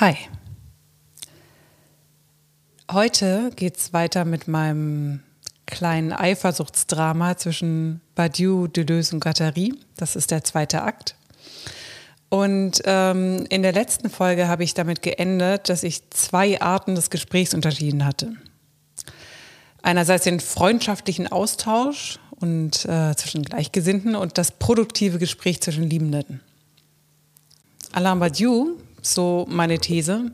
[0.00, 0.16] Hi.
[2.90, 5.22] Heute geht es weiter mit meinem
[5.66, 9.72] kleinen Eifersuchtsdrama zwischen Badiou, Deleuze und Guattari.
[9.96, 11.14] Das ist der zweite Akt.
[12.28, 17.08] Und ähm, in der letzten Folge habe ich damit geendet, dass ich zwei Arten des
[17.08, 18.32] Gesprächs unterschieden hatte.
[19.80, 26.40] Einerseits den freundschaftlichen Austausch und äh, zwischen Gleichgesinnten und das produktive Gespräch zwischen Liebenden.
[27.92, 30.32] Alain Badiou so meine These,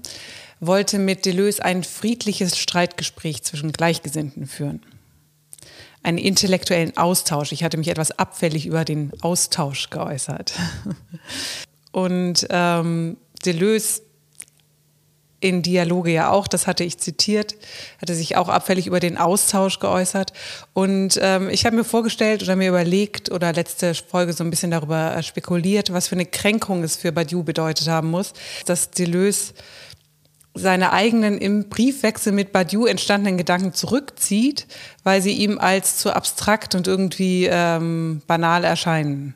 [0.60, 4.82] wollte mit Deleuze ein friedliches Streitgespräch zwischen Gleichgesinnten führen.
[6.02, 7.52] Einen intellektuellen Austausch.
[7.52, 10.52] Ich hatte mich etwas abfällig über den Austausch geäußert.
[11.92, 14.02] Und ähm, Deleuze
[15.40, 17.56] in Dialoge ja auch, das hatte ich zitiert,
[18.00, 20.32] hatte sich auch abfällig über den Austausch geäußert.
[20.74, 24.70] Und ähm, ich habe mir vorgestellt oder mir überlegt oder letzte Folge so ein bisschen
[24.70, 28.34] darüber äh, spekuliert, was für eine Kränkung es für Badiou bedeutet haben muss,
[28.66, 29.54] dass Deleuze
[30.54, 34.66] seine eigenen im Briefwechsel mit Badiou entstandenen Gedanken zurückzieht,
[35.04, 39.34] weil sie ihm als zu abstrakt und irgendwie ähm, banal erscheinen.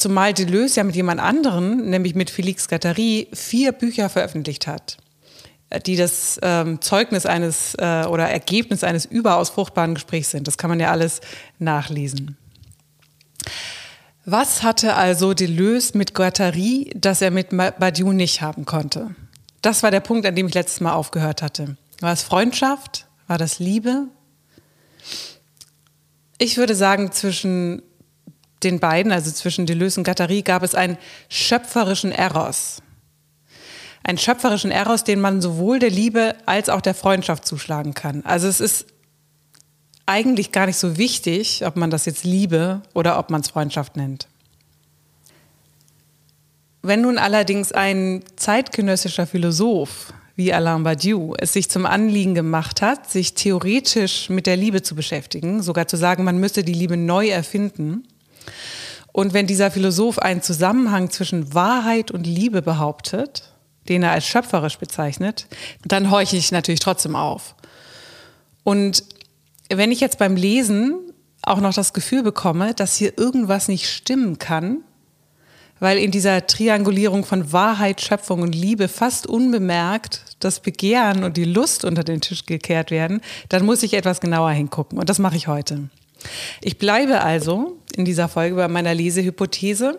[0.00, 4.96] Zumal Deleuze ja mit jemand anderen, nämlich mit Félix Guattari, vier Bücher veröffentlicht hat,
[5.84, 10.48] die das ähm, Zeugnis eines äh, oder Ergebnis eines überaus fruchtbaren Gesprächs sind.
[10.48, 11.20] Das kann man ja alles
[11.58, 12.38] nachlesen.
[14.24, 19.14] Was hatte also Deleuze mit Guattari, das er mit Badiou nicht haben konnte?
[19.60, 21.76] Das war der Punkt, an dem ich letztes Mal aufgehört hatte.
[22.00, 23.06] War es Freundschaft?
[23.26, 24.06] War das Liebe?
[26.38, 27.82] Ich würde sagen, zwischen
[28.62, 32.82] den beiden, also zwischen Deleuze und Guattari, gab es einen schöpferischen Eros.
[34.02, 38.24] Einen schöpferischen Eros, den man sowohl der Liebe als auch der Freundschaft zuschlagen kann.
[38.24, 38.86] Also es ist
[40.06, 43.96] eigentlich gar nicht so wichtig, ob man das jetzt Liebe oder ob man es Freundschaft
[43.96, 44.26] nennt.
[46.82, 53.10] Wenn nun allerdings ein zeitgenössischer Philosoph wie Alain Badiou es sich zum Anliegen gemacht hat,
[53.10, 57.28] sich theoretisch mit der Liebe zu beschäftigen, sogar zu sagen, man müsse die Liebe neu
[57.28, 58.08] erfinden,
[59.12, 63.52] und wenn dieser Philosoph einen Zusammenhang zwischen Wahrheit und Liebe behauptet,
[63.88, 65.46] den er als schöpferisch bezeichnet,
[65.84, 67.54] dann horche ich natürlich trotzdem auf.
[68.62, 69.04] Und
[69.68, 70.94] wenn ich jetzt beim Lesen
[71.42, 74.78] auch noch das Gefühl bekomme, dass hier irgendwas nicht stimmen kann,
[75.80, 81.44] weil in dieser Triangulierung von Wahrheit, Schöpfung und Liebe fast unbemerkt das Begehren und die
[81.44, 84.98] Lust unter den Tisch gekehrt werden, dann muss ich etwas genauer hingucken.
[84.98, 85.88] Und das mache ich heute.
[86.60, 89.98] Ich bleibe also in dieser Folge bei meiner Lesehypothese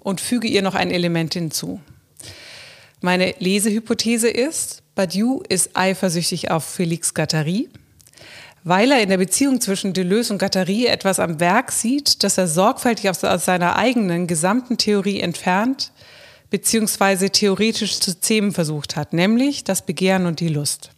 [0.00, 1.80] und füge ihr noch ein Element hinzu.
[3.00, 7.68] Meine Lesehypothese ist, Badiou ist eifersüchtig auf Félix Guattari,
[8.64, 12.46] weil er in der Beziehung zwischen Deleuze und Guattari etwas am Werk sieht, das er
[12.46, 15.92] sorgfältig aus, seiner eigenen gesamten Theorie entfernt
[16.52, 20.90] beziehungsweise theoretisch zu zähmen versucht hat, nämlich das Begehren und die Lust.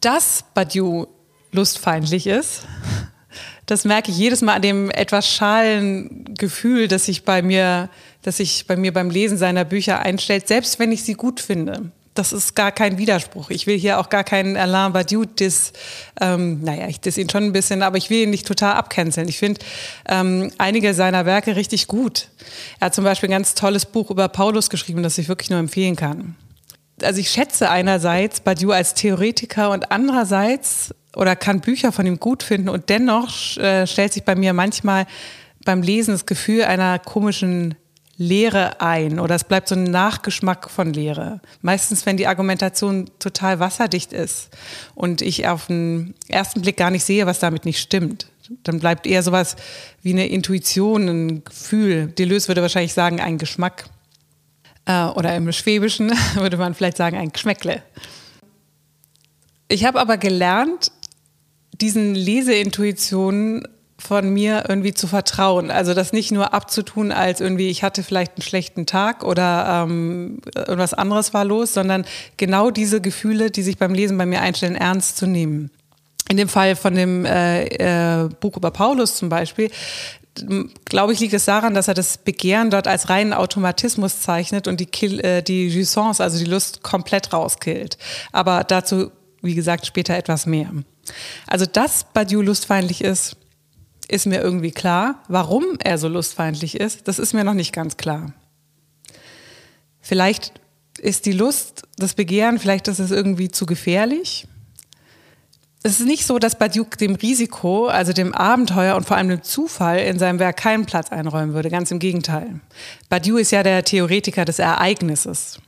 [0.00, 1.06] Dass Badiou
[1.52, 2.62] lustfeindlich ist,
[3.66, 7.90] das merke ich jedes Mal an dem etwas schalen Gefühl, das sich bei mir,
[8.22, 11.92] das sich bei mir beim Lesen seiner Bücher einstellt, selbst wenn ich sie gut finde.
[12.14, 13.50] Das ist gar kein Widerspruch.
[13.50, 15.72] Ich will hier auch gar keinen Alain Badiou dis,
[16.20, 19.28] ähm, naja, ich diss ihn schon ein bisschen, aber ich will ihn nicht total abcanceln.
[19.28, 19.60] Ich finde
[20.08, 22.28] ähm, einige seiner Werke richtig gut.
[22.80, 25.60] Er hat zum Beispiel ein ganz tolles Buch über Paulus geschrieben, das ich wirklich nur
[25.60, 26.34] empfehlen kann
[27.04, 32.42] also ich schätze einerseits Badiou als Theoretiker und andererseits oder kann Bücher von ihm gut
[32.42, 35.06] finden und dennoch äh, stellt sich bei mir manchmal
[35.64, 37.74] beim Lesen das Gefühl einer komischen
[38.16, 41.40] Leere ein oder es bleibt so ein Nachgeschmack von Leere.
[41.62, 44.50] Meistens, wenn die Argumentation total wasserdicht ist
[44.94, 48.26] und ich auf den ersten Blick gar nicht sehe, was damit nicht stimmt.
[48.62, 49.56] Dann bleibt eher sowas
[50.02, 52.08] wie eine Intuition, ein Gefühl.
[52.08, 53.84] Deleuze würde wahrscheinlich sagen, ein Geschmack.
[54.90, 57.82] Äh, oder im Schwäbischen würde man vielleicht sagen, ein Geschmäckle.
[59.68, 60.90] Ich habe aber gelernt,
[61.80, 63.68] diesen Leseintuitionen
[63.98, 65.70] von mir irgendwie zu vertrauen.
[65.70, 70.40] Also das nicht nur abzutun als irgendwie, ich hatte vielleicht einen schlechten Tag oder ähm,
[70.56, 72.04] irgendwas anderes war los, sondern
[72.36, 75.70] genau diese Gefühle, die sich beim Lesen bei mir einstellen, ernst zu nehmen.
[76.30, 77.64] In dem Fall von dem äh,
[78.24, 79.70] äh, Buch über Paulus zum Beispiel,
[80.84, 84.80] glaube ich, liegt es daran, dass er das Begehren dort als reinen Automatismus zeichnet und
[84.80, 87.98] die, Kill, äh, die Jouissance, also die Lust, komplett rauskillt.
[88.32, 89.10] Aber dazu,
[89.42, 90.70] wie gesagt, später etwas mehr.
[91.46, 93.36] Also, dass Badiou lustfeindlich ist,
[94.08, 95.22] ist mir irgendwie klar.
[95.28, 98.32] Warum er so lustfeindlich ist, das ist mir noch nicht ganz klar.
[100.00, 100.52] Vielleicht
[100.98, 104.46] ist die Lust, das Begehren, vielleicht ist es irgendwie zu gefährlich.
[105.82, 109.42] Es ist nicht so, dass Badiou dem Risiko, also dem Abenteuer und vor allem dem
[109.42, 111.70] Zufall in seinem Werk keinen Platz einräumen würde.
[111.70, 112.60] Ganz im Gegenteil.
[113.08, 115.58] Badiou ist ja der Theoretiker des Ereignisses.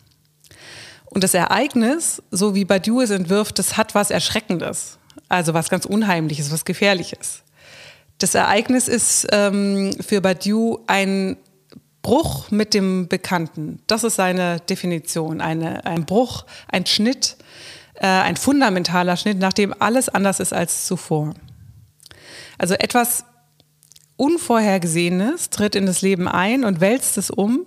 [1.06, 4.98] Und das Ereignis, so wie Badiou es entwirft, das hat was Erschreckendes.
[5.28, 7.42] Also was ganz Unheimliches, was Gefährliches.
[8.18, 11.38] Das Ereignis ist ähm, für Badiou ein
[12.02, 13.80] Bruch mit dem Bekannten.
[13.86, 15.40] Das ist seine Definition.
[15.40, 17.36] Eine, ein Bruch, ein Schnitt
[17.94, 21.34] äh, ein fundamentaler Schnitt, nachdem alles anders ist als zuvor.
[22.58, 23.24] Also etwas
[24.16, 27.66] Unvorhergesehenes tritt in das Leben ein und wälzt es um.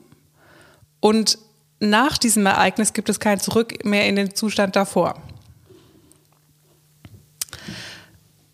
[1.00, 1.38] Und
[1.80, 5.22] nach diesem Ereignis gibt es kein Zurück mehr in den Zustand davor.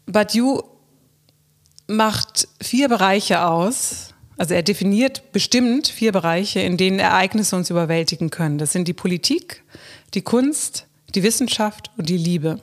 [0.06, 0.64] Badiou
[1.88, 4.14] macht vier Bereiche aus.
[4.38, 8.58] Also er definiert bestimmt vier Bereiche, in denen Ereignisse uns überwältigen können.
[8.58, 9.64] Das sind die Politik,
[10.16, 12.60] die Kunst, die Wissenschaft und die Liebe.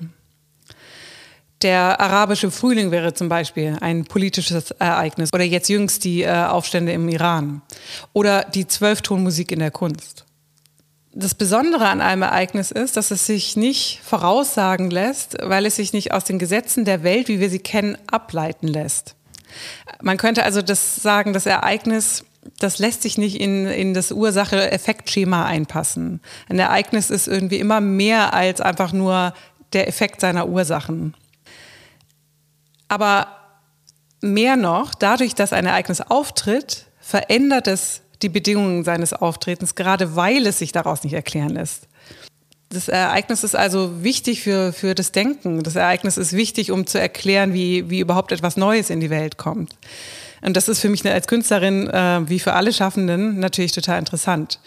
[1.62, 6.92] Der arabische Frühling wäre zum Beispiel ein politisches Ereignis oder jetzt jüngst die äh, Aufstände
[6.92, 7.62] im Iran
[8.12, 10.24] oder die Zwölftonmusik in der Kunst.
[11.12, 15.92] Das Besondere an einem Ereignis ist, dass es sich nicht voraussagen lässt, weil es sich
[15.92, 19.16] nicht aus den Gesetzen der Welt, wie wir sie kennen, ableiten lässt.
[20.00, 22.24] Man könnte also das sagen, das Ereignis
[22.58, 26.20] das lässt sich nicht in, in das Ursache-Effekt-Schema einpassen.
[26.48, 29.34] Ein Ereignis ist irgendwie immer mehr als einfach nur
[29.72, 31.14] der Effekt seiner Ursachen.
[32.88, 33.28] Aber
[34.20, 40.46] mehr noch, dadurch, dass ein Ereignis auftritt, verändert es die Bedingungen seines Auftretens, gerade weil
[40.46, 41.86] es sich daraus nicht erklären lässt.
[42.70, 45.62] Das Ereignis ist also wichtig für, für das Denken.
[45.62, 49.38] Das Ereignis ist wichtig, um zu erklären, wie, wie überhaupt etwas Neues in die Welt
[49.38, 49.74] kommt.
[50.40, 54.60] Und das ist für mich als Künstlerin, äh, wie für alle Schaffenden, natürlich total interessant.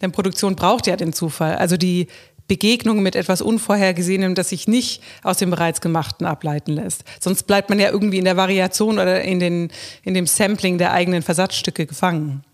[0.00, 2.08] Denn Produktion braucht ja den Zufall, also die
[2.48, 7.04] Begegnung mit etwas Unvorhergesehenem, das sich nicht aus dem bereits Gemachten ableiten lässt.
[7.20, 9.70] Sonst bleibt man ja irgendwie in der Variation oder in, den,
[10.04, 12.44] in dem Sampling der eigenen Versatzstücke gefangen.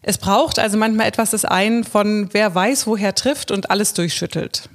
[0.00, 4.70] Es braucht also manchmal etwas, das einen von wer weiß woher trifft und alles durchschüttelt.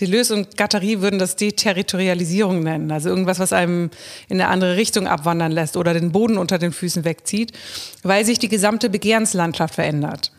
[0.00, 3.90] Deleuze und Gattari würden das Deterritorialisierung nennen, also irgendwas, was einem
[4.28, 7.52] in eine andere Richtung abwandern lässt oder den Boden unter den Füßen wegzieht,
[8.02, 10.32] weil sich die gesamte Begehrenslandschaft verändert.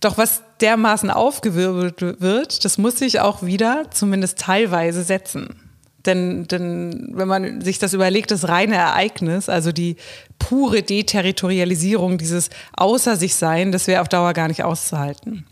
[0.00, 5.60] Doch was dermaßen aufgewirbelt wird, das muss sich auch wieder, zumindest teilweise, setzen.
[6.06, 9.96] Denn, denn wenn man sich das überlegt, das reine Ereignis, also die
[10.38, 15.44] pure Deterritorialisierung, dieses Außer sich Sein, das wäre auf Dauer gar nicht auszuhalten.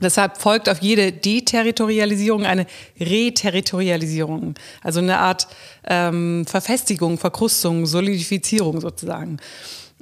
[0.00, 2.66] Deshalb folgt auf jede Deterritorialisierung eine
[3.00, 5.48] Reterritorialisierung, also eine Art
[5.86, 9.38] ähm, Verfestigung, Verkrustung, Solidifizierung sozusagen.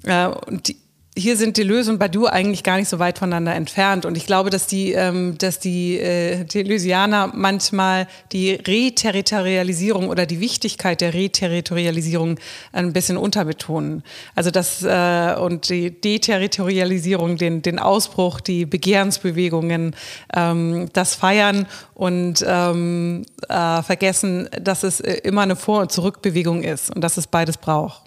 [0.03, 0.77] Äh, und die,
[1.17, 4.05] hier sind Deleuze und Badiou eigentlich gar nicht so weit voneinander entfernt.
[4.05, 10.41] Und ich glaube, dass die, ähm, dass die äh, Deleuzianer manchmal die Reterritorialisierung oder die
[10.41, 12.41] Wichtigkeit der Reterritorialisierung
[12.73, 14.03] ein bisschen unterbetonen.
[14.35, 19.95] Also das äh, und die Deterritorialisierung, den, den Ausbruch, die Begehrensbewegungen,
[20.35, 26.65] ähm, das Feiern und ähm, äh, vergessen, dass es äh, immer eine Vor- und Zurückbewegung
[26.65, 28.03] ist und dass es beides braucht.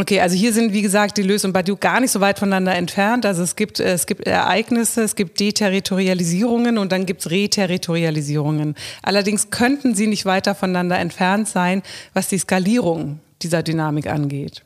[0.00, 3.26] Okay, also hier sind, wie gesagt, Deleuze und Badiou gar nicht so weit voneinander entfernt.
[3.26, 8.76] Also es gibt, es gibt Ereignisse, es gibt Deterritorialisierungen und dann gibt es Reterritorialisierungen.
[9.02, 11.82] Allerdings könnten sie nicht weiter voneinander entfernt sein,
[12.14, 14.62] was die Skalierung dieser Dynamik angeht.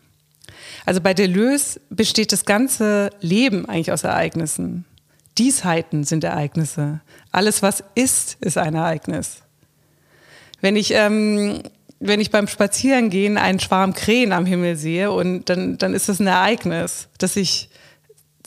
[0.85, 4.85] Also bei Deleuze besteht das ganze Leben eigentlich aus Ereignissen.
[5.39, 7.01] Diesheiten sind Ereignisse.
[7.31, 9.39] Alles, was ist, ist ein Ereignis.
[10.61, 11.63] Wenn ich ähm,
[12.05, 16.21] wenn ich beim Spazierengehen einen Schwarm Krähen am Himmel sehe und dann, dann ist das
[16.21, 17.69] ein Ereignis, dass ich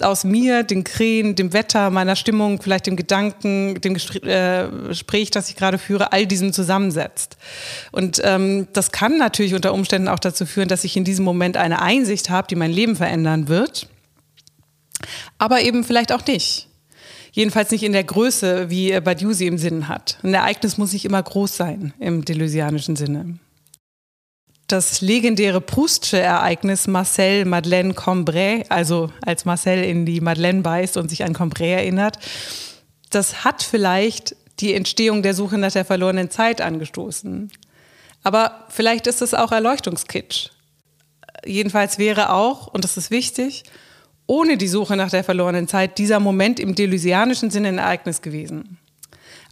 [0.02, 5.48] aus mir, den Krähen, dem Wetter, meiner Stimmung, vielleicht dem Gedanken, dem äh, Gespräch, das
[5.48, 7.38] ich gerade führe, all diesem zusammensetzt.
[7.94, 11.56] Und ähm, das kann natürlich unter Umständen auch dazu führen, dass ich in diesem Moment
[11.56, 13.88] eine Einsicht habe, die mein Leben verändern wird,
[15.38, 16.68] aber eben vielleicht auch nicht.
[17.32, 20.18] Jedenfalls nicht in der Größe, wie Badiou sie im Sinn hat.
[20.24, 23.40] Ein Ereignis muss nicht immer groß sein im deleuzianischen Sinne
[24.68, 31.10] das legendäre Proustsche Ereignis Marcel Madeleine Combray, also als Marcel in die Madeleine beißt und
[31.10, 32.18] sich an Combray erinnert,
[33.12, 37.52] das hat vielleicht die Entstehung der Suche nach der verlorenen Zeit angestoßen.
[38.24, 40.50] Aber vielleicht ist es auch Erleuchtungskitsch.
[41.46, 43.64] Jedenfalls wäre auch, und das ist wichtig,
[44.26, 48.80] ohne die Suche nach der verlorenen Zeit dieser Moment im deleuzianischen Sinne ein Ereignis gewesen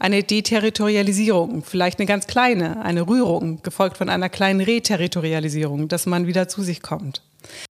[0.03, 6.27] eine Deterritorialisierung, vielleicht eine ganz kleine, eine Rührung, gefolgt von einer kleinen Reterritorialisierung, dass man
[6.27, 7.21] wieder zu sich kommt.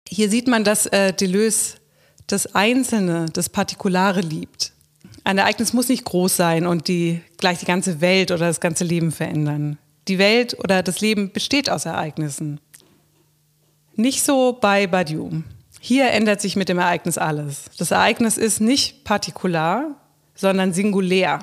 [0.09, 1.77] Hier sieht man, dass äh, Deleuze
[2.27, 4.73] das Einzelne, das Partikulare liebt.
[5.25, 8.85] Ein Ereignis muss nicht groß sein und die, gleich die ganze Welt oder das ganze
[8.85, 9.77] Leben verändern.
[10.09, 12.59] Die Welt oder das Leben besteht aus Ereignissen.
[13.97, 15.43] Nicht so bei Badiou.
[15.79, 17.65] Hier ändert sich mit dem Ereignis alles.
[17.77, 19.95] Das Ereignis ist nicht partikular,
[20.35, 21.41] sondern singulär.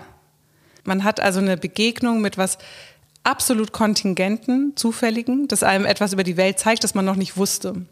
[0.84, 2.58] Man hat also eine Begegnung mit was
[3.24, 7.86] absolut kontingenten, zufälligen, das einem etwas über die Welt zeigt, das man noch nicht wusste.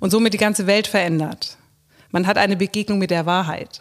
[0.00, 1.56] Und somit die ganze Welt verändert.
[2.10, 3.80] Man hat eine Begegnung mit der Wahrheit.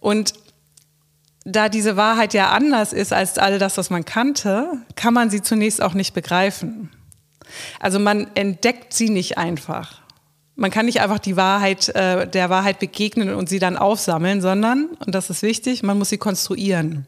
[0.00, 0.34] Und
[1.44, 5.42] da diese Wahrheit ja anders ist als all das, was man kannte, kann man sie
[5.42, 6.90] zunächst auch nicht begreifen.
[7.80, 10.01] Also man entdeckt sie nicht einfach.
[10.54, 14.90] Man kann nicht einfach die Wahrheit, äh, der Wahrheit begegnen und sie dann aufsammeln, sondern,
[15.04, 17.06] und das ist wichtig, man muss sie konstruieren.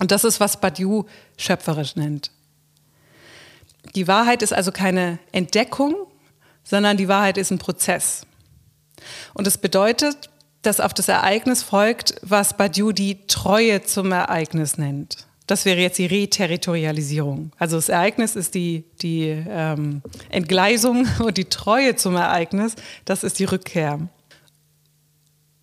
[0.00, 1.06] Und das ist, was Badiou
[1.36, 2.30] schöpferisch nennt.
[3.94, 5.94] Die Wahrheit ist also keine Entdeckung,
[6.62, 8.26] sondern die Wahrheit ist ein Prozess.
[9.32, 10.30] Und es das bedeutet,
[10.62, 15.27] dass auf das Ereignis folgt, was Badiou die Treue zum Ereignis nennt.
[15.48, 17.52] Das wäre jetzt die Reterritorialisierung.
[17.58, 22.76] Also das Ereignis ist die, die ähm, Entgleisung und die Treue zum Ereignis,
[23.06, 23.98] das ist die Rückkehr.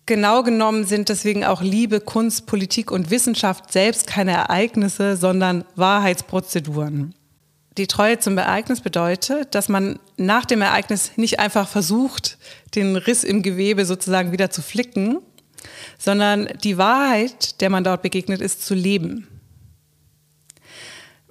[0.04, 7.14] Genau genommen sind deswegen auch Liebe, Kunst, Politik und Wissenschaft selbst keine Ereignisse, sondern Wahrheitsprozeduren.
[7.78, 12.38] Die Treue zum Ereignis bedeutet, dass man nach dem Ereignis nicht einfach versucht,
[12.74, 15.18] den Riss im Gewebe sozusagen wieder zu flicken,
[15.96, 19.28] sondern die Wahrheit, der man dort begegnet, ist zu leben.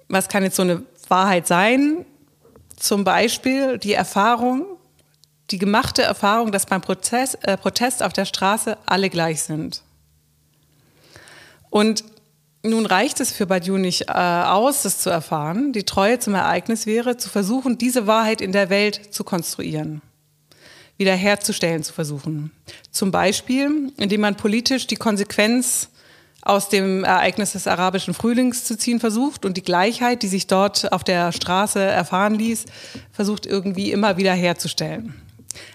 [0.07, 2.05] Was kann jetzt so eine Wahrheit sein?
[2.75, 4.65] Zum Beispiel die Erfahrung,
[5.51, 9.81] die gemachte Erfahrung, dass beim Prozess, äh, Protest auf der Straße alle gleich sind.
[11.69, 12.03] Und
[12.63, 15.71] nun reicht es für Badiou nicht äh, aus, das zu erfahren.
[15.71, 20.01] Die Treue zum Ereignis wäre, zu versuchen, diese Wahrheit in der Welt zu konstruieren,
[20.97, 22.51] wiederherzustellen zu versuchen.
[22.91, 25.89] Zum Beispiel, indem man politisch die Konsequenz
[26.45, 30.91] aus dem Ereignis des arabischen Frühlings zu ziehen versucht und die Gleichheit, die sich dort
[30.93, 32.65] auf der Straße erfahren ließ,
[33.11, 35.15] versucht irgendwie immer wieder herzustellen.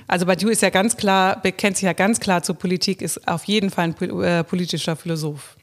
[0.07, 3.45] Also Badiou ist ja ganz klar, bekennt sich ja ganz klar zur Politik, ist auf
[3.45, 5.57] jeden Fall ein äh, politischer Philosoph.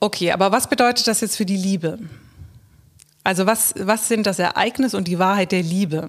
[0.00, 1.98] Okay, aber was bedeutet das jetzt für die Liebe?
[3.24, 6.08] Also was, was sind das Ereignis und die Wahrheit der Liebe?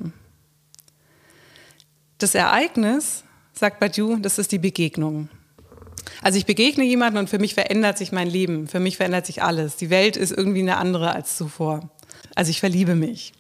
[2.18, 5.30] Das Ereignis, sagt Badiou, das ist die Begegnung.
[6.22, 9.42] Also ich begegne jemanden und für mich verändert sich mein Leben, für mich verändert sich
[9.42, 9.78] alles.
[9.78, 11.90] Die Welt ist irgendwie eine andere als zuvor.
[12.36, 13.34] Also ich verliebe mich.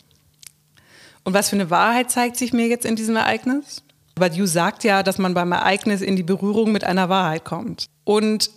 [1.24, 3.84] Und was für eine Wahrheit zeigt sich mir jetzt in diesem Ereignis?
[4.16, 7.86] Badiou sagt ja, dass man beim Ereignis in die Berührung mit einer Wahrheit kommt.
[8.04, 8.52] Und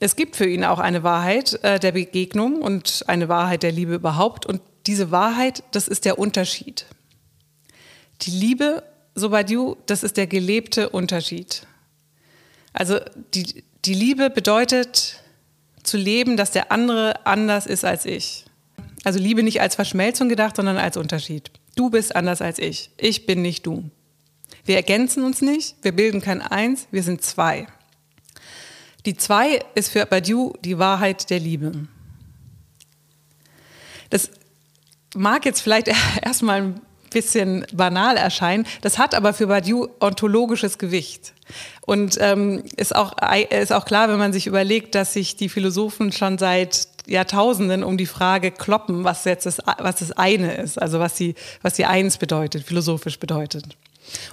[0.00, 3.94] es gibt für ihn auch eine Wahrheit äh, der Begegnung und eine Wahrheit der Liebe
[3.94, 4.46] überhaupt.
[4.46, 6.86] Und diese Wahrheit, das ist der Unterschied.
[8.22, 8.82] Die Liebe,
[9.14, 11.66] so Badiou, das ist der gelebte Unterschied.
[12.72, 12.98] Also
[13.34, 15.22] die, die Liebe bedeutet
[15.82, 18.44] zu leben, dass der andere anders ist als ich.
[19.04, 21.50] Also Liebe nicht als Verschmelzung gedacht, sondern als Unterschied.
[21.76, 22.90] Du bist anders als ich.
[22.98, 23.90] Ich bin nicht du.
[24.64, 27.66] Wir ergänzen uns nicht, wir bilden kein Eins, wir sind zwei.
[29.06, 31.72] Die zwei ist für Badiou die Wahrheit der Liebe.
[34.10, 34.30] Das
[35.14, 35.88] mag jetzt vielleicht
[36.22, 36.74] erstmal
[37.10, 41.34] bisschen banal erscheinen, das hat aber für Badiou ontologisches Gewicht.
[41.82, 43.14] Und ähm, ist, auch,
[43.50, 47.96] ist auch klar, wenn man sich überlegt, dass sich die Philosophen schon seit Jahrtausenden um
[47.96, 51.86] die Frage kloppen, was jetzt das, was das eine ist, also was sie, was die
[51.86, 53.64] Eins bedeutet, philosophisch bedeutet.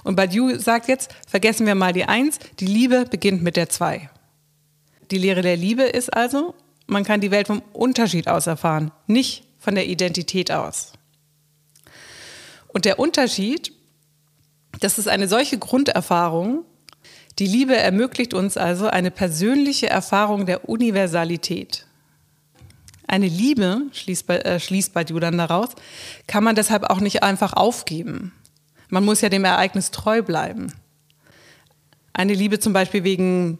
[0.04, 4.10] Und Badiou sagt jetzt, vergessen wir mal die Eins, die Liebe beginnt mit der Zwei.
[5.10, 6.54] Die Lehre der Liebe ist also,
[6.86, 10.92] man kann die Welt vom Unterschied aus erfahren, nicht von der Identität aus.
[12.76, 13.72] Und der Unterschied,
[14.80, 16.66] das ist eine solche Grunderfahrung,
[17.38, 21.86] die Liebe ermöglicht uns also eine persönliche Erfahrung der Universalität.
[23.08, 25.70] Eine Liebe, schließt, äh, schließt Badiou dann daraus,
[26.26, 28.34] kann man deshalb auch nicht einfach aufgeben.
[28.90, 30.70] Man muss ja dem Ereignis treu bleiben.
[32.12, 33.58] Eine Liebe zum Beispiel wegen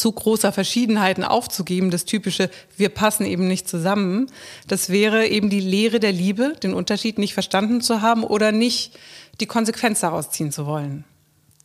[0.00, 4.30] zu großer Verschiedenheiten aufzugeben, das typische, wir passen eben nicht zusammen,
[4.66, 8.98] das wäre eben die Lehre der Liebe, den Unterschied nicht verstanden zu haben oder nicht
[9.40, 11.04] die Konsequenz daraus ziehen zu wollen.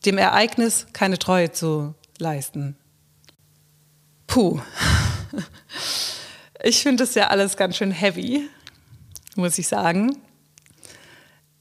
[0.04, 2.76] Dem Ereignis keine Treue zu leisten.
[4.26, 4.60] Puh.
[6.64, 8.48] Ich finde das ja alles ganz schön heavy,
[9.36, 10.16] muss ich sagen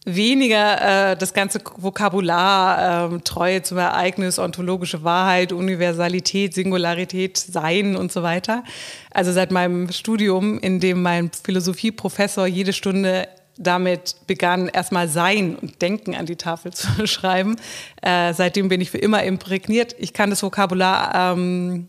[0.05, 8.11] weniger äh, das ganze Vokabular, äh, Treue zum Ereignis, ontologische Wahrheit, Universalität, Singularität, Sein und
[8.11, 8.63] so weiter.
[9.11, 15.81] Also seit meinem Studium, in dem mein Philosophieprofessor jede Stunde damit begann, erstmal Sein und
[15.81, 17.55] Denken an die Tafel zu schreiben.
[18.01, 19.95] Äh, seitdem bin ich für immer imprägniert.
[19.97, 21.87] Ich kann das Vokabular ähm,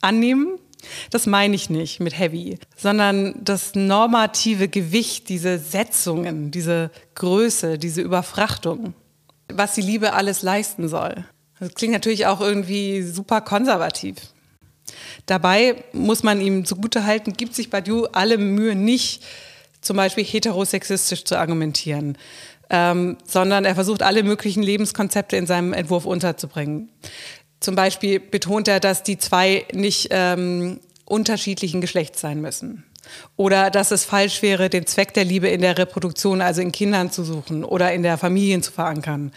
[0.00, 0.58] annehmen.
[1.10, 8.02] Das meine ich nicht mit heavy, sondern das normative Gewicht, diese Setzungen, diese Größe, diese
[8.02, 8.94] Überfrachtung,
[9.52, 11.24] was die Liebe alles leisten soll.
[11.58, 14.16] Das klingt natürlich auch irgendwie super konservativ.
[15.26, 19.24] Dabei muss man ihm zugutehalten, gibt sich Badiou alle Mühe nicht,
[19.80, 22.18] zum Beispiel heterosexistisch zu argumentieren,
[22.70, 26.90] ähm, sondern er versucht alle möglichen Lebenskonzepte in seinem Entwurf unterzubringen.
[27.60, 32.84] Zum Beispiel betont er, dass die zwei nicht ähm, unterschiedlichen Geschlechts sein müssen.
[33.36, 37.10] Oder dass es falsch wäre, den Zweck der Liebe in der Reproduktion, also in Kindern
[37.10, 39.32] zu suchen oder in der Familie zu verankern.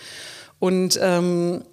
[0.57, 1.63] Und ähm,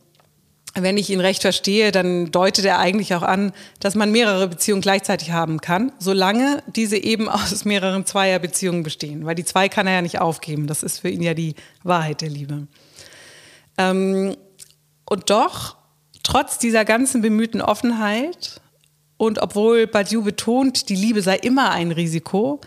[0.75, 4.83] wenn ich ihn recht verstehe, dann deutet er eigentlich auch an, dass man mehrere Beziehungen
[4.83, 9.25] gleichzeitig haben kann, solange diese eben aus mehreren Zweierbeziehungen bestehen.
[9.25, 10.67] Weil die zwei kann er ja nicht aufgeben.
[10.67, 12.67] Das ist für ihn ja die Wahrheit der Liebe.
[13.79, 14.37] Ähm,
[15.09, 15.77] und doch,
[16.27, 18.61] trotz dieser ganzen bemühten Offenheit
[19.17, 22.61] und obwohl Badiou betont, die Liebe sei immer ein Risiko,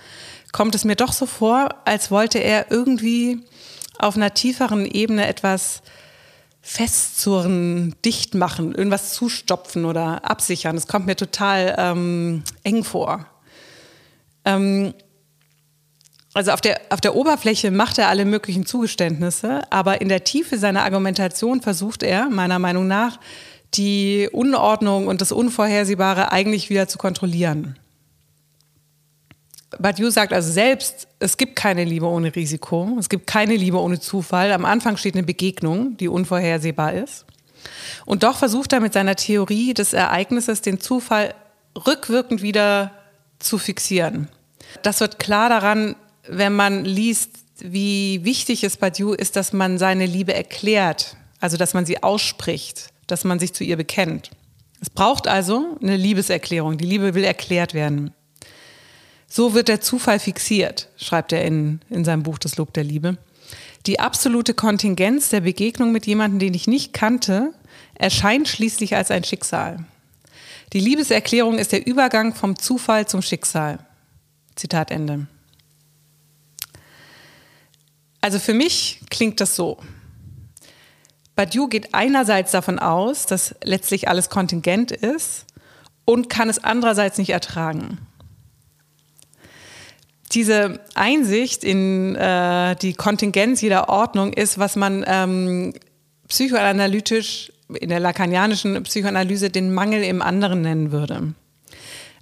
[0.54, 3.44] kommt es mir doch so vor, als wollte er irgendwie
[3.98, 5.82] auf einer tieferen Ebene etwas
[6.62, 10.76] festzurren, dicht machen, irgendwas zustopfen oder absichern.
[10.76, 13.26] Das kommt mir total ähm, eng vor.
[14.46, 14.94] Ähm,
[16.34, 20.58] also auf der, auf der Oberfläche macht er alle möglichen Zugeständnisse, aber in der Tiefe
[20.58, 23.20] seiner Argumentation versucht er, meiner Meinung nach,
[23.74, 27.78] die Unordnung und das Unvorhersehbare eigentlich wieder zu kontrollieren.
[29.78, 34.00] Badiou sagt also selbst, es gibt keine Liebe ohne Risiko, es gibt keine Liebe ohne
[34.00, 34.52] Zufall.
[34.52, 37.26] Am Anfang steht eine Begegnung, die unvorhersehbar ist.
[38.06, 41.36] Und doch versucht er mit seiner Theorie des Ereignisses den Zufall
[41.86, 42.92] rückwirkend wieder
[43.38, 44.28] zu fixieren.
[44.82, 45.96] Das wird klar daran,
[46.30, 51.74] wenn man liest, wie wichtig es Badiou ist, dass man seine Liebe erklärt, also dass
[51.74, 54.32] man sie ausspricht, dass man sich zu ihr bekennt.
[54.82, 56.78] Es braucht also eine Liebeserklärung.
[56.78, 58.12] Die Liebe will erklärt werden.
[59.28, 63.18] So wird der Zufall fixiert, schreibt er in, in seinem Buch Das Lob der Liebe.
[63.86, 67.54] Die absolute Kontingenz der Begegnung mit jemandem, den ich nicht kannte,
[67.96, 69.86] erscheint schließlich als ein Schicksal.
[70.74, 73.80] Die Liebeserklärung ist der Übergang vom Zufall zum Schicksal.
[74.56, 75.28] Zitat Ende.
[78.22, 79.78] Also für mich klingt das so.
[81.36, 85.46] Badiou geht einerseits davon aus, dass letztlich alles kontingent ist
[86.06, 88.00] und kann es andererseits nicht ertragen
[90.32, 95.74] diese Einsicht in äh, die Kontingenz jeder Ordnung ist, was man ähm,
[96.28, 101.34] psychoanalytisch in der lacanianischen Psychoanalyse den Mangel im anderen nennen würde.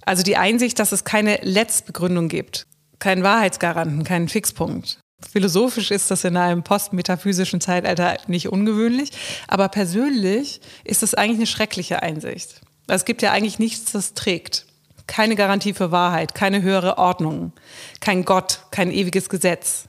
[0.04, 2.66] Also die Einsicht, dass es keine Letztbegründung gibt,
[2.98, 4.98] keinen Wahrheitsgaranten, keinen Fixpunkt.
[5.20, 9.10] Philosophisch ist das in einem postmetaphysischen Zeitalter nicht ungewöhnlich,
[9.48, 12.60] aber persönlich ist es eigentlich eine schreckliche Einsicht.
[12.86, 14.64] Es gibt ja eigentlich nichts, das trägt
[15.08, 17.52] keine Garantie für Wahrheit, keine höhere Ordnung,
[17.98, 19.86] kein Gott, kein ewiges Gesetz.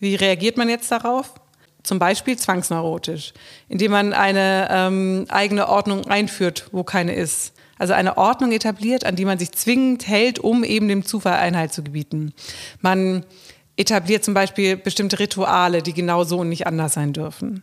[0.00, 1.34] Wie reagiert man jetzt darauf?
[1.84, 3.32] Zum Beispiel zwangsneurotisch,
[3.68, 7.52] indem man eine ähm, eigene Ordnung einführt, wo keine ist.
[7.80, 11.72] Also eine Ordnung etabliert, an die man sich zwingend hält, um eben dem Zufall Einhalt
[11.72, 12.32] zu gebieten.
[12.80, 13.24] Man
[13.76, 17.62] etabliert zum Beispiel bestimmte Rituale, die genau so und nicht anders sein dürfen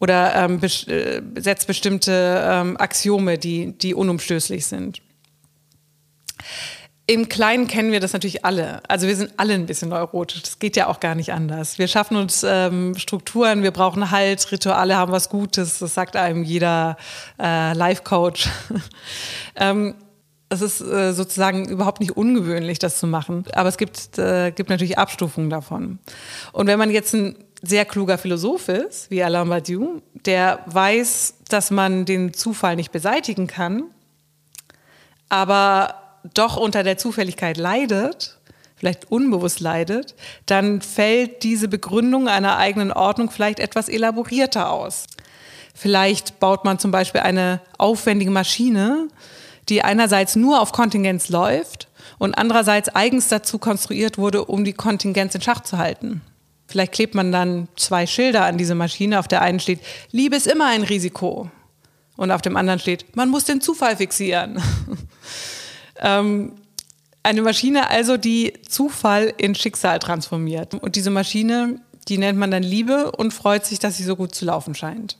[0.00, 5.02] oder ähm, bes äh, setzt bestimmte ähm, Axiome, die, die unumstößlich sind.
[7.06, 8.82] Im Kleinen kennen wir das natürlich alle.
[8.86, 10.42] Also wir sind alle ein bisschen neurotisch.
[10.42, 11.76] Das geht ja auch gar nicht anders.
[11.78, 15.80] Wir schaffen uns ähm, Strukturen, wir brauchen Halt, Rituale haben was Gutes.
[15.80, 16.96] Das sagt einem jeder
[17.40, 18.48] äh, Life-Coach.
[19.56, 19.94] ähm,
[20.50, 23.44] es ist äh, sozusagen überhaupt nicht ungewöhnlich, das zu machen.
[23.54, 25.98] Aber es gibt, äh, gibt natürlich Abstufungen davon.
[26.52, 31.70] Und wenn man jetzt ein sehr kluger Philosoph ist, wie Alain Badiou, der weiß, dass
[31.70, 33.84] man den Zufall nicht beseitigen kann,
[35.28, 35.99] aber
[36.34, 38.38] doch unter der Zufälligkeit leidet,
[38.76, 40.14] vielleicht unbewusst leidet,
[40.46, 45.04] dann fällt diese Begründung einer eigenen Ordnung vielleicht etwas elaborierter aus.
[45.74, 49.08] Vielleicht baut man zum Beispiel eine aufwendige Maschine,
[49.68, 55.34] die einerseits nur auf Kontingenz läuft und andererseits eigens dazu konstruiert wurde, um die Kontingenz
[55.34, 56.22] in Schach zu halten.
[56.66, 59.18] Vielleicht klebt man dann zwei Schilder an diese Maschine.
[59.18, 59.80] Auf der einen steht,
[60.12, 61.50] Liebe ist immer ein Risiko.
[62.16, 64.62] Und auf dem anderen steht, man muss den Zufall fixieren.
[66.00, 66.52] ähm,
[67.22, 70.74] eine Maschine also, die Zufall in Schicksal transformiert.
[70.74, 74.34] Und diese Maschine, die nennt man dann Liebe und freut sich, dass sie so gut
[74.34, 75.18] zu laufen scheint.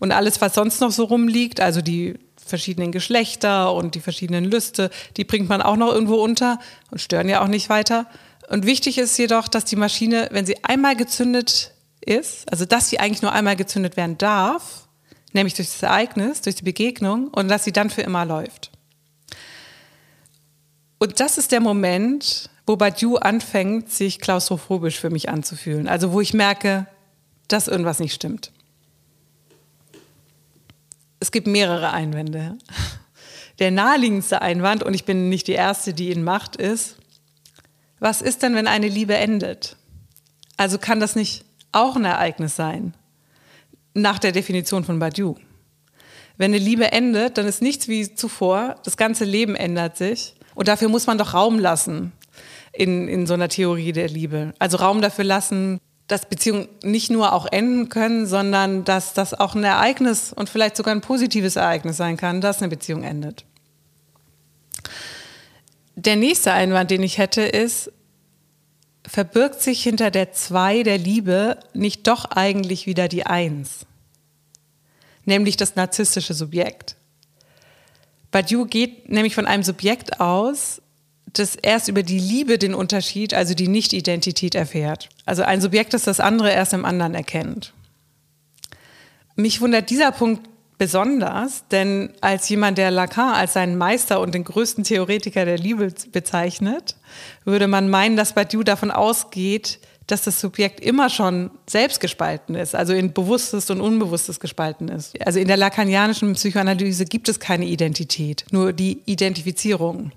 [0.00, 4.90] Und alles, was sonst noch so rumliegt, also die verschiedenen Geschlechter und die verschiedenen Lüste,
[5.16, 6.58] die bringt man auch noch irgendwo unter
[6.90, 8.06] und stören ja auch nicht weiter.
[8.48, 12.98] Und wichtig ist jedoch, dass die Maschine, wenn sie einmal gezündet ist, also dass sie
[12.98, 14.88] eigentlich nur einmal gezündet werden darf,
[15.32, 18.71] nämlich durch das Ereignis, durch die Begegnung, und dass sie dann für immer läuft.
[21.02, 25.88] Und das ist der Moment, wo Badiou anfängt, sich klaustrophobisch für mich anzufühlen.
[25.88, 26.86] Also wo ich merke,
[27.48, 28.52] dass irgendwas nicht stimmt.
[31.18, 32.56] Es gibt mehrere Einwände.
[33.58, 36.98] Der naheliegendste Einwand, und ich bin nicht die Erste, die ihn macht, ist,
[37.98, 39.76] was ist denn, wenn eine Liebe endet?
[40.56, 42.94] Also kann das nicht auch ein Ereignis sein?
[43.92, 45.34] Nach der Definition von Badiou.
[46.36, 50.36] Wenn eine Liebe endet, dann ist nichts wie zuvor, das ganze Leben ändert sich.
[50.54, 52.12] Und dafür muss man doch Raum lassen
[52.72, 54.54] in, in so einer Theorie der Liebe.
[54.58, 59.54] Also Raum dafür lassen, dass Beziehungen nicht nur auch enden können, sondern dass das auch
[59.54, 63.44] ein Ereignis und vielleicht sogar ein positives Ereignis sein kann, dass eine Beziehung endet.
[65.94, 67.92] Der nächste Einwand, den ich hätte, ist,
[69.06, 73.86] verbirgt sich hinter der Zwei der Liebe nicht doch eigentlich wieder die Eins,
[75.24, 76.96] nämlich das narzisstische Subjekt.
[78.32, 80.82] Badiou geht nämlich von einem Subjekt aus,
[81.32, 85.08] das erst über die Liebe den Unterschied, also die Nicht-Identität erfährt.
[85.24, 87.72] Also ein Subjekt, das das andere erst im anderen erkennt.
[89.36, 94.44] Mich wundert dieser Punkt besonders, denn als jemand, der Lacan als seinen Meister und den
[94.44, 96.96] größten Theoretiker der Liebe bezeichnet,
[97.44, 102.74] würde man meinen, dass Badiou davon ausgeht, dass das Subjekt immer schon selbst gespalten ist,
[102.74, 105.20] also in Bewusstes und Unbewusstes gespalten ist.
[105.24, 110.12] Also in der lacanianischen Psychoanalyse gibt es keine Identität, nur die Identifizierung.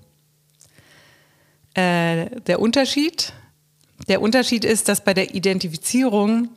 [1.74, 3.32] Äh, der Unterschied,
[4.08, 6.48] der Unterschied ist, dass bei der Identifizierung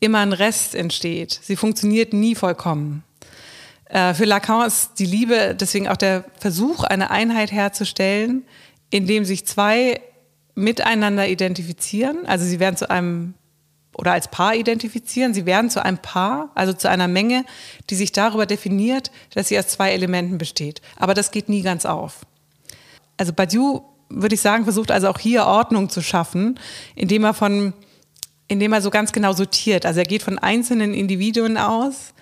[0.00, 1.38] immer ein Rest entsteht.
[1.42, 3.04] Sie funktioniert nie vollkommen.
[3.86, 8.44] Äh, für Lacan ist die Liebe deswegen auch der Versuch, eine Einheit herzustellen,
[8.90, 10.00] in dem sich zwei
[10.54, 12.26] miteinander identifizieren.
[12.26, 13.34] Also sie werden zu einem
[13.96, 15.34] oder als Paar identifizieren.
[15.34, 17.44] Sie werden zu einem Paar, also zu einer Menge,
[17.90, 20.80] die sich darüber definiert, dass sie aus zwei Elementen besteht.
[20.96, 22.20] Aber das geht nie ganz auf.
[23.16, 26.58] Also Badiou, würde ich sagen, versucht also auch hier Ordnung zu schaffen,
[26.94, 27.74] indem er von,
[28.48, 29.84] indem er so ganz genau sortiert.
[29.84, 32.14] Also er geht von einzelnen Individuen aus,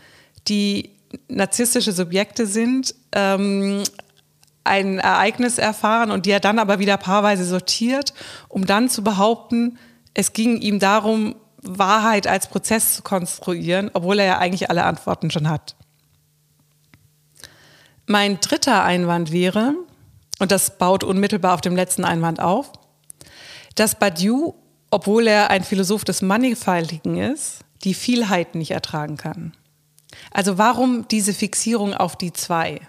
[0.49, 0.91] die
[1.29, 3.83] narzisstische Subjekte sind, ähm,
[4.65, 8.13] ein Ereignis erfahren und die er dann aber wieder paarweise sortiert,
[8.49, 9.79] um dann zu behaupten,
[10.15, 15.31] es ging ihm darum, Wahrheit als Prozess zu konstruieren, obwohl er ja eigentlich alle Antworten
[15.31, 15.77] schon hat.
[18.07, 19.75] Mein dritter Einwand wäre,
[20.39, 22.73] und das baut unmittelbar auf dem letzten Einwand auf,
[23.75, 24.55] dass Badiou,
[24.91, 29.53] obwohl er ein Philosoph des Mannigfaltigen ist, die Vielheit nicht ertragen kann.
[30.33, 32.81] Also warum diese Fixierung auf die zwei?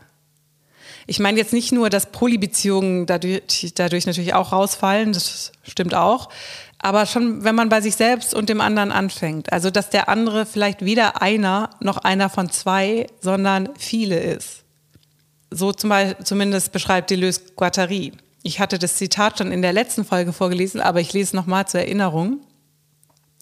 [1.10, 6.30] Ich meine jetzt nicht nur, dass Polybeziehungen dadurch, dadurch natürlich auch rausfallen, das stimmt auch,
[6.78, 9.52] aber schon, wenn man bei sich selbst und dem anderen anfängt.
[9.52, 14.63] Also, dass der andere vielleicht weder einer noch einer von zwei, sondern viele ist.
[15.50, 18.12] So zum Beispiel, zumindest beschreibt Deleuze Guattari.
[18.43, 21.80] Ich hatte das Zitat schon in der letzten Folge vorgelesen, aber ich lese nochmal zur
[21.80, 22.39] Erinnerung.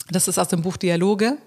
[0.10, 1.38] Das ist aus dem Buch Dialoge.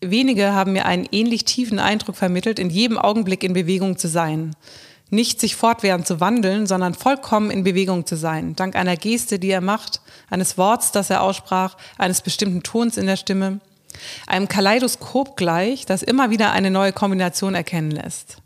[0.00, 4.56] Wenige haben mir einen ähnlich tiefen Eindruck vermittelt, in jedem Augenblick in Bewegung zu sein.
[5.10, 8.54] Nicht sich fortwährend zu wandeln, sondern vollkommen in Bewegung zu sein.
[8.56, 13.06] Dank einer Geste, die er macht, eines Worts, das er aussprach, eines bestimmten Tons in
[13.06, 13.60] der Stimme.
[14.26, 18.38] Einem Kaleidoskop gleich, das immer wieder eine neue Kombination erkennen lässt.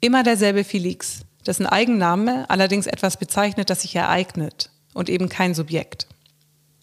[0.00, 6.08] Immer derselbe Felix, dessen Eigenname allerdings etwas bezeichnet, das sich ereignet und eben kein Subjekt.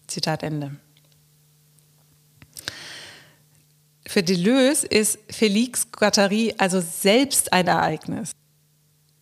[0.06, 0.76] Zitat Ende.
[4.10, 8.32] Für Deleuze ist Félix Guattari also selbst ein Ereignis.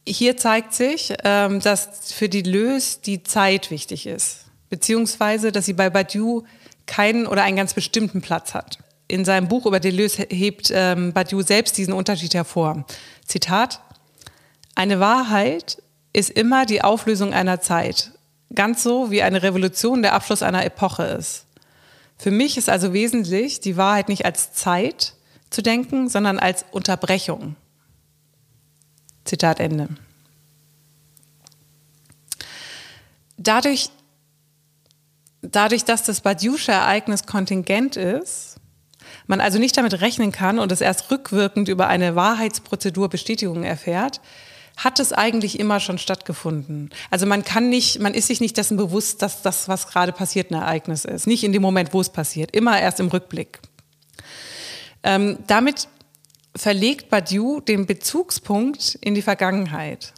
[0.08, 5.90] Hier zeigt sich, ähm, dass für Deleuze die Zeit wichtig ist, beziehungsweise dass sie bei
[5.90, 6.44] Badiou
[6.86, 8.78] keinen oder einen ganz bestimmten Platz hat.
[9.08, 12.86] In seinem Buch über Deleuze hebt ähm, Badiou selbst diesen Unterschied hervor.
[13.26, 13.82] Zitat:
[14.74, 15.82] Eine Wahrheit
[16.14, 18.12] ist immer die Auflösung einer Zeit,
[18.54, 21.44] ganz so wie eine Revolution der Abschluss einer Epoche ist.
[22.18, 25.14] Für mich ist also wesentlich, die Wahrheit nicht als Zeit
[25.50, 27.56] zu denken, sondern als Unterbrechung.
[29.24, 29.88] Zitat Ende.
[33.36, 33.90] Dadurch,
[35.42, 38.56] dadurch, dass das Badiusche Ereignis kontingent ist,
[39.28, 44.20] man also nicht damit rechnen kann und es erst rückwirkend über eine Wahrheitsprozedur Bestätigung erfährt,
[44.78, 46.90] hat es eigentlich immer schon stattgefunden.
[47.10, 50.50] Also man kann nicht, man ist sich nicht dessen bewusst, dass das, was gerade passiert,
[50.50, 51.26] ein Ereignis ist.
[51.26, 53.58] Nicht in dem Moment, wo es passiert, immer erst im Rückblick.
[55.02, 55.88] Ähm, damit
[56.54, 60.12] verlegt Badiou den Bezugspunkt in die Vergangenheit.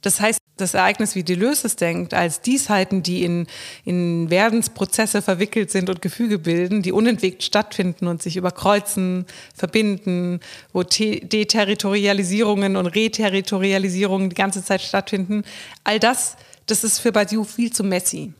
[0.00, 3.46] Das heißt, das Ereignis wie Deleuze es denkt, als Diesheiten, die in,
[3.84, 10.40] in Werdensprozesse verwickelt sind und Gefüge bilden, die unentwegt stattfinden und sich überkreuzen, verbinden,
[10.72, 15.44] wo Deterritorialisierungen und Reterritorialisierungen die ganze Zeit stattfinden,
[15.84, 18.32] all das, das ist für Badiou viel zu messy.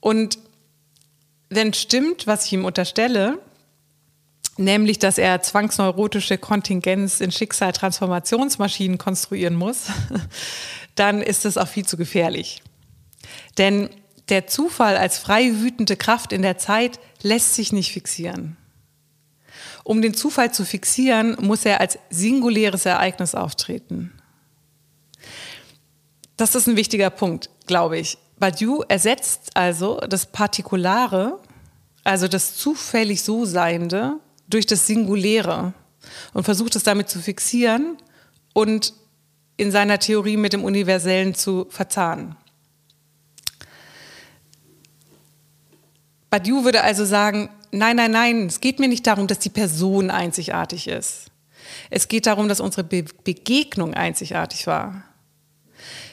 [0.00, 0.38] Und
[1.50, 3.38] wenn stimmt, was ich ihm unterstelle,
[4.56, 9.86] nämlich dass er zwangsneurotische Kontingenz in Schicksal-Transformationsmaschinen konstruieren muss,
[10.94, 12.62] dann ist es auch viel zu gefährlich.
[13.58, 13.90] Denn
[14.28, 18.56] der Zufall als frei wütende Kraft in der Zeit lässt sich nicht fixieren.
[19.82, 24.12] Um den Zufall zu fixieren, muss er als singuläres Ereignis auftreten.
[26.36, 28.18] Das ist ein wichtiger Punkt, glaube ich.
[28.38, 31.38] Badiou ersetzt also das Partikulare,
[32.02, 35.72] also das zufällig so Seiende, durch das Singuläre
[36.32, 37.96] und versucht es damit zu fixieren
[38.52, 38.94] und
[39.56, 42.36] in seiner Theorie mit dem Universellen zu verzahnen.
[46.30, 50.10] Badiou würde also sagen, nein, nein, nein, es geht mir nicht darum, dass die Person
[50.10, 51.26] einzigartig ist.
[51.90, 55.04] Es geht darum, dass unsere Be Begegnung einzigartig war.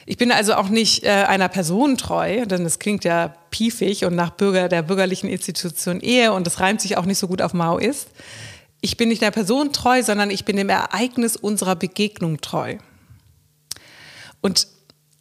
[0.06, 4.14] Ich bin also auch nicht äh, einer Person treu, denn das klingt ja piefig und
[4.14, 7.54] nach Bürger der bürgerlichen Institution Ehe und das reimt sich auch nicht so gut auf
[7.54, 8.08] Mao ist.
[8.80, 12.78] Ich bin nicht der Person treu, sondern ich bin dem Ereignis unserer Begegnung treu.
[14.40, 14.66] Und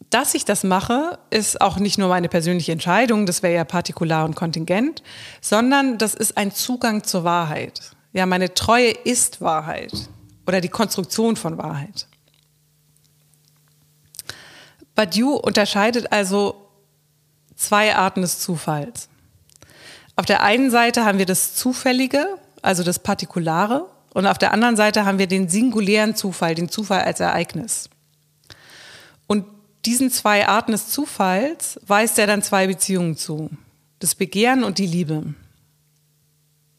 [0.10, 4.26] dass ich das mache, ist auch nicht nur meine persönliche Entscheidung, das wäre ja partikular
[4.26, 5.04] und kontingent,
[5.40, 7.92] sondern das ist ein Zugang zur Wahrheit.
[8.14, 9.94] Ja, meine Treue ist Wahrheit
[10.46, 12.08] oder die Konstruktion von Wahrheit.
[15.02, 16.68] Badiou unterscheidet also
[17.56, 19.10] zwei Arten des Zufalls.
[20.16, 24.76] Auf der einen Seite haben wir das Zufällige, also das Partikulare, und auf der anderen
[24.76, 27.90] Seite haben wir den singulären Zufall, den Zufall als Ereignis.
[29.26, 29.48] Und
[29.86, 33.50] diesen zwei Arten des Zufalls weist er dann zwei Beziehungen zu.
[33.98, 35.34] Das Begehren und die Liebe.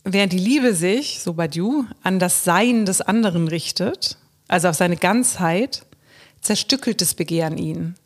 [0.05, 4.97] Während die Liebe sich, so Badiou, an das Sein des anderen richtet, also auf seine
[4.97, 5.85] Ganzheit,
[6.41, 7.97] zerstückelt das Begehren ihn.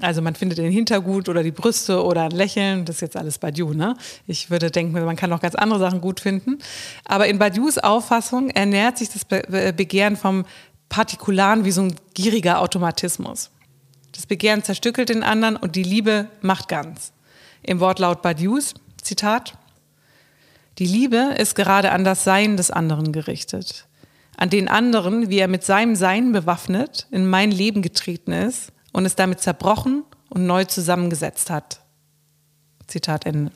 [0.00, 3.38] Also man findet den Hintergut oder die Brüste oder ein Lächeln, das ist jetzt alles
[3.38, 3.96] Badiou, ne?
[4.26, 6.58] Ich würde denken, man kann noch ganz andere Sachen gut finden.
[7.04, 10.44] Aber in Badious Auffassung ernährt sich das Begehren vom
[10.88, 13.50] Partikularen wie so ein gieriger Automatismus.
[14.12, 17.12] Das Begehren zerstückelt den anderen und die Liebe macht ganz.
[17.62, 19.58] Im Wortlaut Badious, Zitat,
[20.78, 23.86] die Liebe ist gerade an das Sein des anderen gerichtet.
[24.36, 29.04] An den anderen, wie er mit seinem Sein bewaffnet in mein Leben getreten ist und
[29.04, 31.80] es damit zerbrochen und neu zusammengesetzt hat.
[32.86, 33.52] Zitat Ende.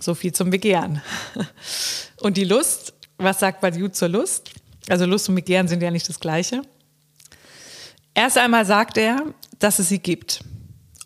[0.00, 1.02] So viel zum Begehren.
[2.20, 4.50] Und die Lust, was sagt Badiou zur Lust?
[4.88, 6.62] Also Lust und Begehren sind ja nicht das Gleiche.
[8.14, 9.22] Erst einmal sagt er,
[9.58, 10.42] dass es sie gibt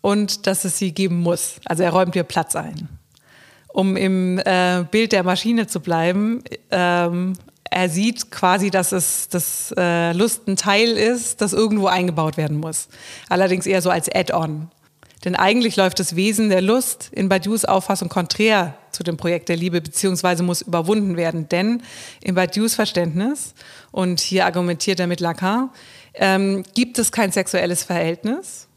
[0.01, 1.55] und dass es sie geben muss.
[1.65, 2.89] Also er räumt ihr Platz ein.
[3.67, 7.33] Um im äh, Bild der Maschine zu bleiben, ähm,
[7.73, 12.57] er sieht quasi, dass es das äh, Lust ein Teil ist, das irgendwo eingebaut werden
[12.57, 12.87] muss.
[13.29, 14.69] Allerdings eher so als Add-on.
[15.25, 19.55] Denn eigentlich läuft das Wesen der Lust in Badious Auffassung konträr zu dem Projekt der
[19.55, 21.47] Liebe, beziehungsweise muss überwunden werden.
[21.49, 21.81] Denn
[22.21, 23.53] in Badious Verständnis,
[23.91, 25.69] und hier argumentiert er mit Lacan,
[26.15, 28.67] ähm, gibt es kein sexuelles Verhältnis,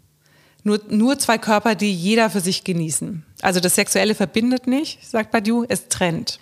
[0.63, 3.25] nur, nur zwei Körper, die jeder für sich genießen.
[3.41, 6.41] Also das Sexuelle verbindet nicht, sagt Badiou, es trennt.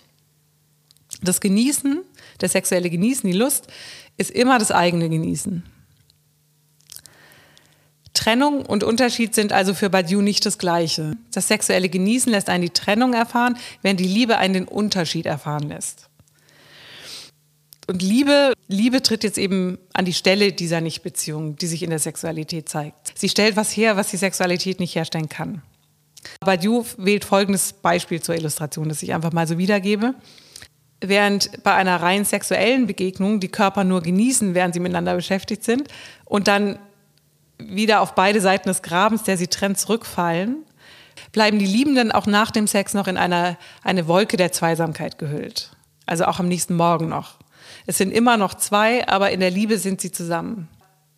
[1.21, 2.01] Das Genießen
[2.37, 3.67] das sexuelle Genießen, die Lust,
[4.17, 5.63] ist immer das eigene Genießen.
[8.13, 11.15] Trennung und Unterschied sind also für Badiou nicht das Gleiche.
[11.33, 15.67] Das sexuelle Genießen lässt einen die Trennung erfahren, während die Liebe einen den Unterschied erfahren
[15.67, 16.09] lässt.
[17.87, 21.99] Und Liebe, Liebe tritt jetzt eben an die Stelle dieser Nichtbeziehung, die sich in der
[21.99, 23.13] Sexualität zeigt.
[23.15, 25.61] Sie stellt was her, was die Sexualität nicht herstellen kann.
[26.39, 30.15] Badiou wählt folgendes Beispiel zur Illustration, das ich einfach mal so wiedergebe.
[31.01, 35.87] Während bei einer rein sexuellen Begegnung die Körper nur genießen, während sie miteinander beschäftigt sind
[36.23, 36.79] und dann
[37.57, 40.57] wieder auf beide Seiten des Grabens, der sie trennt, zurückfallen,
[41.31, 45.71] bleiben die Liebenden auch nach dem Sex noch in einer, eine Wolke der Zweisamkeit gehüllt.
[46.05, 47.35] Also auch am nächsten Morgen noch.
[47.87, 50.67] Es sind immer noch zwei, aber in der Liebe sind sie zusammen.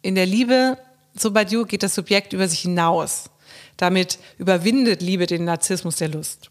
[0.02, 0.78] In der Liebe,
[1.16, 3.30] so Badiou, geht das Subjekt über sich hinaus.
[3.78, 6.50] Damit überwindet Liebe den Narzissmus der Lust.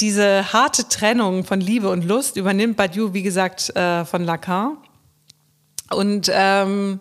[0.00, 4.76] Diese harte Trennung von Liebe und Lust übernimmt Badiou, wie gesagt, äh, von Lacan.
[5.90, 7.00] Und ähm,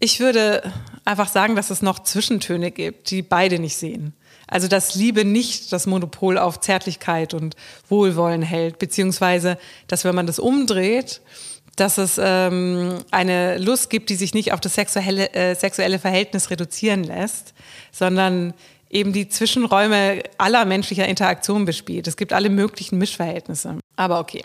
[0.00, 0.72] ich würde
[1.04, 4.14] einfach sagen, dass es noch Zwischentöne gibt, die beide nicht sehen.
[4.46, 7.54] Also dass Liebe nicht das Monopol auf Zärtlichkeit und
[7.88, 11.20] Wohlwollen hält, beziehungsweise dass wenn man das umdreht,
[11.76, 16.50] dass es ähm, eine Lust gibt, die sich nicht auf das sexuelle, äh, sexuelle Verhältnis
[16.50, 17.54] reduzieren lässt,
[17.92, 18.54] sondern
[18.90, 22.06] eben die Zwischenräume aller menschlicher Interaktion bespielt.
[22.06, 23.78] Es gibt alle möglichen Mischverhältnisse.
[23.96, 24.44] Aber okay.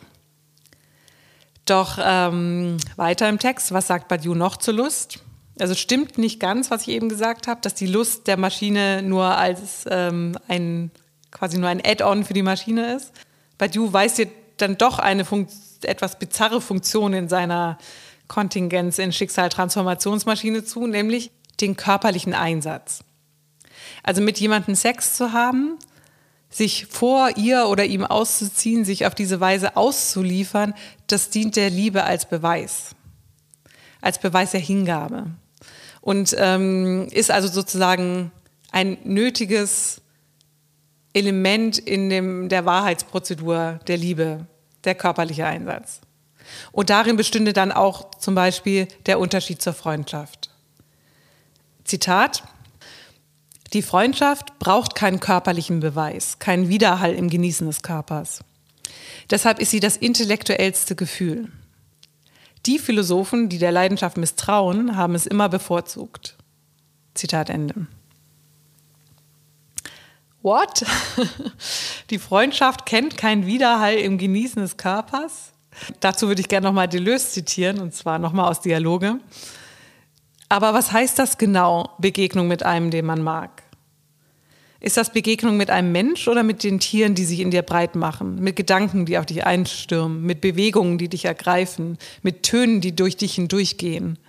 [1.66, 5.20] Doch ähm, weiter im Text, was sagt Badiou noch zur Lust?
[5.60, 9.26] Also stimmt nicht ganz, was ich eben gesagt habe, dass die Lust der Maschine nur
[9.26, 10.92] als ähm, ein
[11.32, 13.12] quasi nur ein Add-on für die Maschine ist.
[13.58, 14.28] Badiou weist dir
[14.58, 17.78] dann doch eine Funktion etwas bizarre Funktion in seiner
[18.28, 23.04] Kontingenz in Schicksal-Transformationsmaschine zu, nämlich den körperlichen Einsatz.
[24.04, 25.80] Also mit jemandem Sex zu haben,
[26.50, 30.76] sich vor ihr oder ihm auszuziehen, sich auf diese Weise auszuliefern,
[31.08, 32.96] das dient der Liebe als Beweis,
[34.02, 35.28] als Beweis der Hingabe.
[36.02, 38.32] Und ähm, ist also sozusagen
[38.72, 40.02] ein nötiges
[41.14, 44.46] Element in dem, der Wahrheitsprozedur der Liebe,
[44.84, 46.02] der körperliche Einsatz.
[46.72, 50.50] Und darin bestünde dann auch zum Beispiel der Unterschied zur Freundschaft.
[51.84, 52.44] Zitat.
[53.74, 58.42] Die Freundschaft braucht keinen körperlichen Beweis, keinen Widerhall im Genießen des Körpers.
[59.32, 61.52] Deshalb ist sie das intellektuellste Gefühl.
[62.68, 66.38] Die Philosophen, die der Leidenschaft misstrauen, haben es immer bevorzugt.
[67.16, 67.88] Zitat Ende.
[70.44, 70.86] What?
[72.10, 75.54] Die Freundschaft kennt keinen Widerhall im Genießen des Körpers?
[76.00, 79.20] Dazu würde ich gerne nochmal Deleuze zitieren, und zwar nochmal aus Dialoge.
[80.50, 83.63] Aber was heißt das genau, Begegnung mit einem, den man mag?
[84.84, 87.96] Ist das Begegnung mit einem Mensch oder mit den Tieren, die sich in dir breit
[87.96, 88.36] machen?
[88.36, 90.22] Mit Gedanken, die auf dich einstürmen?
[90.22, 91.98] Mit Bewegungen, die dich ergreifen?
[92.22, 94.20] Mit Tönen, die durch dich hindurchgehen?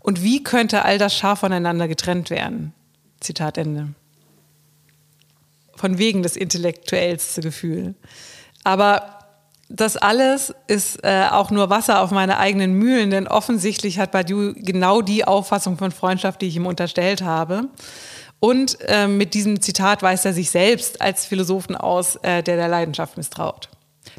[0.00, 2.74] Und wie könnte all das scharf voneinander getrennt werden?
[3.20, 3.94] Zitat Ende
[5.80, 7.94] von wegen das intellektuellste Gefühl.
[8.64, 9.20] Aber
[9.70, 14.52] das alles ist äh, auch nur Wasser auf meine eigenen Mühlen, denn offensichtlich hat Badiou
[14.56, 17.68] genau die Auffassung von Freundschaft, die ich ihm unterstellt habe.
[18.40, 22.68] Und äh, mit diesem Zitat weist er sich selbst als Philosophen aus, äh, der der
[22.68, 23.68] Leidenschaft misstraut.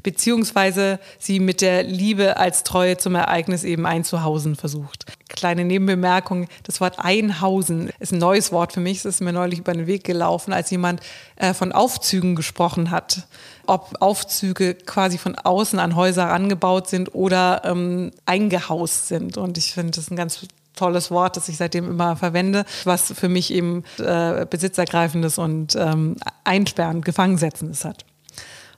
[0.04, 5.06] Beziehungsweise sie mit der Liebe als Treue zum Ereignis eben einzuhausen versucht.
[5.28, 9.00] Kleine Nebenbemerkung, das Wort Einhausen ist ein neues Wort für mich.
[9.00, 11.02] Es ist mir neulich über den Weg gelaufen, als jemand
[11.36, 13.28] äh, von Aufzügen gesprochen hat.
[13.66, 19.38] Ob Aufzüge quasi von außen an Häuser angebaut sind oder ähm, eingehaust sind.
[19.38, 23.30] Und ich finde das ein ganz tolles Wort, das ich seitdem immer verwende, was für
[23.30, 28.06] mich eben äh, besitzergreifendes und ähm, einsperrend, gefangensetzendes hat.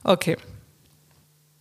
[0.02, 0.36] Okay.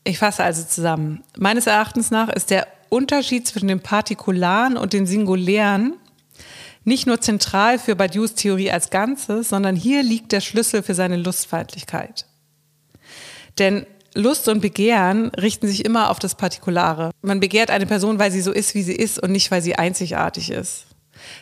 [0.04, 1.24] Ich fasse also zusammen.
[1.38, 5.94] Meines Erachtens nach ist der Unterschied zwischen dem Partikularen und dem Singulären
[6.84, 11.16] nicht nur zentral für Badious Theorie als Ganzes, sondern hier liegt der Schlüssel für seine
[11.16, 12.26] Lustfeindlichkeit.
[13.60, 17.12] Denn Lust und Begehren richten sich immer auf das Partikulare.
[17.22, 19.76] Man begehrt eine Person, weil sie so ist, wie sie ist und nicht, weil sie
[19.76, 20.86] einzigartig ist.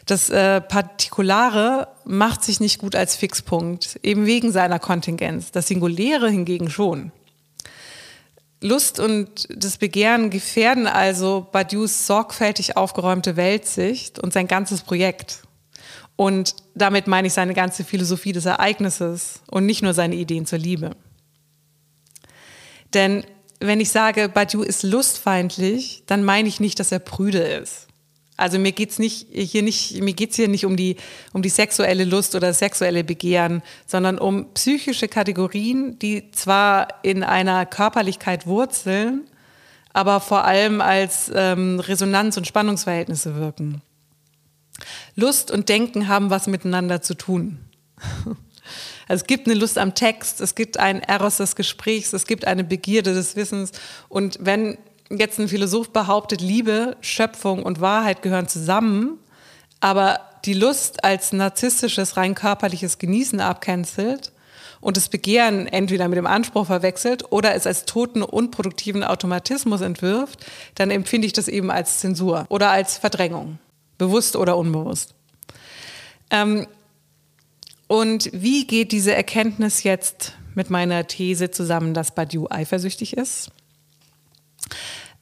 [0.06, 5.52] Das äh, Partikulare macht sich nicht gut als Fixpunkt, eben wegen seiner Kontingenz.
[5.52, 7.12] Das Singuläre hingegen schon.
[8.62, 15.42] Lust und das Begehren gefährden also Badius sorgfältig aufgeräumte Weltsicht und sein ganzes Projekt.
[16.16, 20.60] Und damit meine ich seine ganze Philosophie des Ereignisses und nicht nur seine Ideen zur
[20.60, 20.92] Liebe.
[22.94, 23.24] Denn
[23.60, 27.88] wenn ich sage, Badiou ist lustfeindlich, dann meine ich nicht, dass er prüde ist.
[28.38, 30.96] Also mir geht's nicht hier nicht mir geht's hier nicht um die
[31.32, 37.68] um die sexuelle Lust oder sexuelle Begehren, sondern um psychische Kategorien, die zwar in einer
[37.68, 39.28] Körperlichkeit wurzeln,
[39.94, 43.84] aber vor allem als ähm, Resonanz- und Spannungsverhältnisse wirken.
[45.16, 47.60] Lust und Denken haben was miteinander zu tun.
[49.08, 52.46] Also es gibt eine Lust am Text, es gibt ein Eros des Gesprächs, es gibt
[52.46, 53.72] eine Begierde des Wissens.
[54.10, 54.78] Und wenn
[55.10, 59.20] jetzt ein Philosoph behauptet, Liebe, Schöpfung und Wahrheit gehören zusammen,
[59.80, 64.32] aber die Lust als narzisstisches, rein körperliches Genießen abcancelt
[64.80, 70.46] und das Begehren entweder mit dem Anspruch verwechselt oder es als toten, unproduktiven Automatismus entwirft,
[70.76, 73.60] dann empfinde ich das eben als Zensur oder als Verdrängung,
[73.98, 75.14] bewusst oder unbewusst.
[76.32, 76.68] Ähm,
[77.92, 83.52] und wie geht diese Erkenntnis jetzt mit meiner These zusammen, dass Badiou eifersüchtig ist?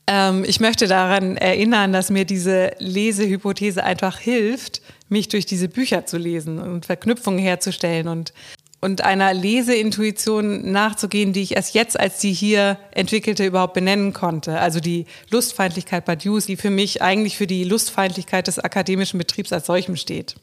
[0.05, 6.05] Ähm, ich möchte daran erinnern, dass mir diese Lesehypothese einfach hilft, mich durch diese Bücher
[6.05, 8.33] zu lesen und Verknüpfungen herzustellen und,
[8.81, 14.59] und einer Leseintuition nachzugehen, die ich erst jetzt als die hier entwickelte überhaupt benennen konnte.
[14.59, 19.65] Also die Lustfeindlichkeit Badiou's, die für mich eigentlich für die Lustfeindlichkeit des akademischen Betriebs als
[19.65, 20.35] solchem steht.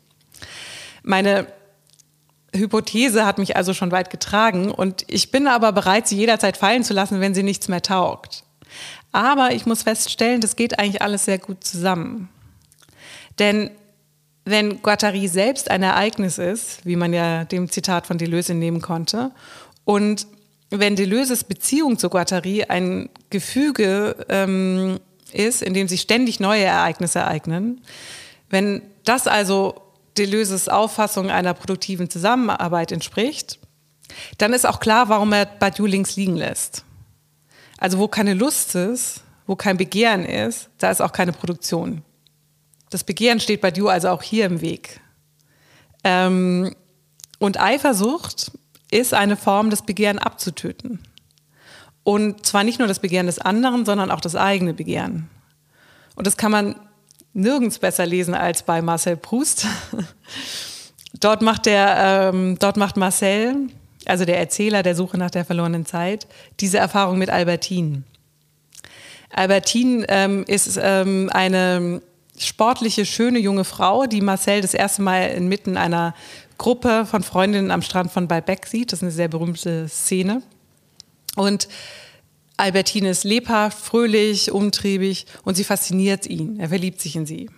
[1.05, 1.47] Meine
[2.55, 6.85] Hypothese hat mich also schon weit getragen und ich bin aber bereit, sie jederzeit fallen
[6.85, 8.45] zu lassen, wenn sie nichts mehr taugt.
[9.13, 12.29] Aber ich muss feststellen, das geht eigentlich alles sehr gut zusammen.
[13.39, 13.71] Denn
[14.45, 19.33] wenn Guattari selbst ein Ereignis ist, wie man ja dem Zitat von Deleuze nehmen konnte,
[19.85, 20.27] und
[20.71, 25.01] wenn Deleuses Beziehung zu Guattari ein Gefüge ähm,
[25.33, 27.81] ist, in dem sich ständig neue Ereignisse ereignen,
[28.51, 29.86] wenn das also
[30.19, 33.59] Deleuses Auffassung einer produktiven Zusammenarbeit entspricht,
[34.39, 36.85] dann ist auch klar, warum er Badiou links liegen lässt.
[37.79, 42.03] Also wo keine Lust ist, wo kein Begehren ist, da ist auch keine Produktion.
[42.91, 45.01] Das Begehren steht Badiou also auch hier im Weg.
[46.05, 46.75] Ähm,
[47.39, 48.53] und Eifersucht
[48.91, 51.01] ist eine Form, das Begehren abzutöten.
[52.03, 55.29] Und zwar nicht nur das Begehren des anderen, sondern auch das eigene Begehren.
[56.15, 56.77] Und das kann man
[57.37, 59.67] nirgends besser lesen als bei Marcel Proust.
[61.21, 63.69] dort, macht der, ähm, dort macht Marcel,
[64.07, 66.27] also der Erzähler der Suche nach der verlorenen Zeit,
[66.61, 68.03] diese Erfahrung mit Albertine.
[69.31, 72.01] Albertine ähm, ist ähm, eine
[72.39, 76.15] sportliche, schöne junge Frau, die Marcel das erste Mal inmitten einer
[76.59, 78.93] Gruppe von Freundinnen am Strand von Balbec sieht.
[78.93, 80.43] Das ist eine sehr berühmte Szene.
[81.35, 81.69] Und
[82.57, 86.59] Albertine ist lebhaft, fröhlich, umtriebig und sie fasziniert ihn.
[86.59, 87.51] Er verliebt sich in sie.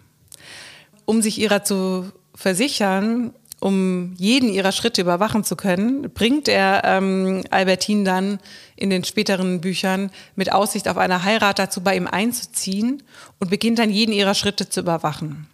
[1.04, 7.42] Um sich ihrer zu versichern, um jeden ihrer Schritte überwachen zu können, bringt er ähm,
[7.50, 8.38] Albertine dann
[8.76, 13.02] in den späteren Büchern mit Aussicht auf eine Heirat dazu, bei ihm einzuziehen
[13.40, 15.48] und beginnt dann jeden ihrer Schritte zu überwachen.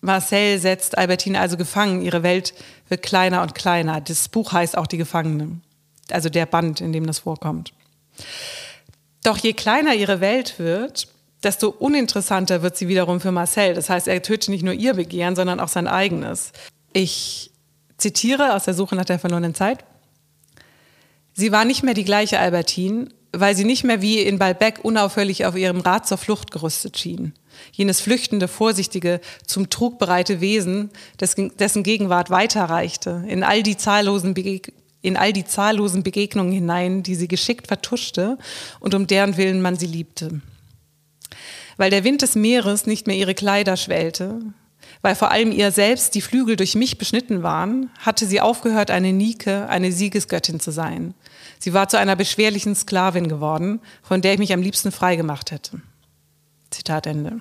[0.00, 2.54] Marcel setzt Albertine also gefangen, ihre Welt
[2.88, 4.00] wird kleiner und kleiner.
[4.00, 5.60] Das Buch heißt auch Die Gefangene,
[6.10, 7.72] also der Band, in dem das vorkommt.
[9.26, 11.08] Doch je kleiner ihre Welt wird,
[11.42, 13.74] desto uninteressanter wird sie wiederum für Marcel.
[13.74, 16.52] Das heißt, er tötet nicht nur ihr Begehren, sondern auch sein eigenes.
[16.92, 17.50] Ich
[17.98, 19.84] zitiere aus der Suche nach der verlorenen Zeit.
[21.32, 25.44] Sie war nicht mehr die gleiche Albertine, weil sie nicht mehr wie in Balbec unaufhörlich
[25.44, 27.34] auf ihrem Rad zur Flucht gerüstet schien.
[27.72, 34.85] Jenes flüchtende, vorsichtige, zum Trug bereite Wesen, dessen Gegenwart weiterreichte, in all die zahllosen Begegnungen
[35.06, 38.38] in all die zahllosen Begegnungen hinein, die sie geschickt vertuschte
[38.80, 40.40] und um deren Willen man sie liebte.
[41.76, 44.40] Weil der Wind des Meeres nicht mehr ihre Kleider schwellte,
[45.02, 49.12] weil vor allem ihr selbst die Flügel durch mich beschnitten waren, hatte sie aufgehört, eine
[49.12, 51.14] Nike, eine Siegesgöttin zu sein.
[51.58, 55.52] Sie war zu einer beschwerlichen Sklavin geworden, von der ich mich am liebsten frei gemacht
[55.52, 55.80] hätte.
[56.70, 57.40] Zitat Ende.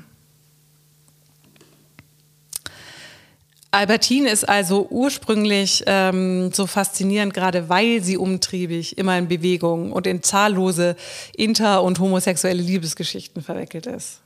[3.75, 10.07] Albertine ist also ursprünglich ähm, so faszinierend, gerade weil sie umtriebig, immer in Bewegung und
[10.07, 10.95] in zahllose
[11.35, 14.21] inter- und homosexuelle Liebesgeschichten verwickelt ist.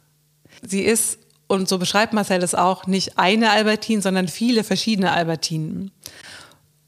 [0.61, 5.89] Sie ist, und so beschreibt Marcel es auch, nicht eine Albertine, sondern viele verschiedene Albertinen.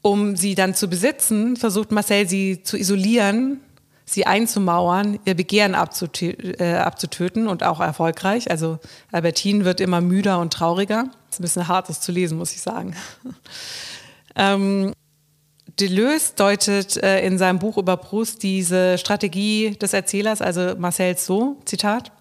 [0.00, 3.60] Um sie dann zu besitzen, versucht Marcel sie zu isolieren,
[4.04, 8.50] sie einzumauern, ihr Begehren äh, abzutöten und auch erfolgreich.
[8.50, 8.78] Also
[9.10, 11.04] Albertine wird immer müder und trauriger.
[11.26, 12.94] Das ist ein bisschen hart, das zu lesen, muss ich sagen.
[14.36, 14.92] ähm,
[15.80, 21.56] Deleuze deutet äh, in seinem Buch über Proust diese Strategie des Erzählers, also Marcels so,
[21.64, 22.12] Zitat,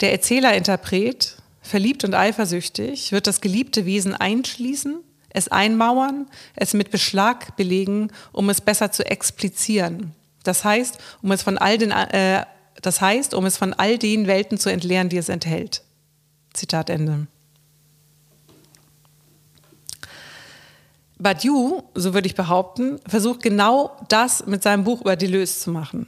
[0.00, 4.98] der Erzähler-Interpret, verliebt und eifersüchtig, wird das geliebte Wesen einschließen,
[5.30, 6.26] es einmauern,
[6.56, 10.14] es mit Beschlag belegen, um es besser zu explizieren.
[10.48, 12.42] Das heißt, um es von all den, äh,
[12.80, 15.82] das heißt, um es von all den Welten zu entleeren, die es enthält.
[16.54, 17.26] Zitat Ende.
[21.18, 26.06] Badiou, so würde ich behaupten, versucht genau das mit seinem Buch über Deleuze zu machen.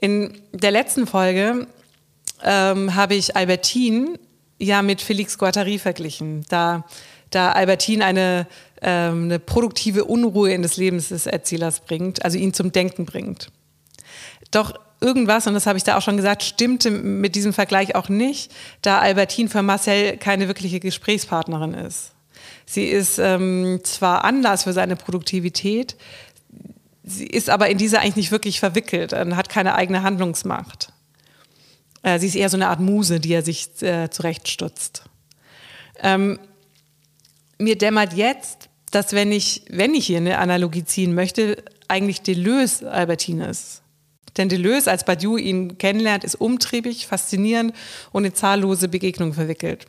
[0.00, 1.66] In der letzten Folge
[2.44, 4.20] ähm, habe ich Albertine
[4.58, 6.84] ja mit Felix Guattari verglichen, da,
[7.30, 8.46] da Albertine eine
[8.82, 13.50] ähm, eine produktive Unruhe in das Leben des Erzählers bringt, also ihn zum Denken bringt.
[14.50, 18.08] Doch irgendwas, und das habe ich da auch schon gesagt, stimmte mit diesem Vergleich auch
[18.08, 18.52] nicht,
[18.82, 22.12] da Albertine für Marcel keine wirkliche Gesprächspartnerin ist.
[22.66, 25.96] Sie ist ähm, zwar anders für seine Produktivität,
[27.02, 30.92] sie ist aber in dieser eigentlich nicht wirklich verwickelt und hat keine eigene Handlungsmacht.
[32.02, 35.04] Äh, sie ist eher so eine Art Muse, die er sich äh, zurechtstutzt.
[36.00, 36.38] Ähm,
[37.58, 42.90] mir dämmert jetzt, dass wenn ich, wenn ich hier eine Analogie ziehen möchte, eigentlich Deleuze
[42.90, 43.82] Albertine ist.
[44.36, 47.74] Denn Deleuze, als Badiou ihn kennenlernt, ist umtriebig, faszinierend
[48.12, 49.86] und in zahllose Begegnungen verwickelt.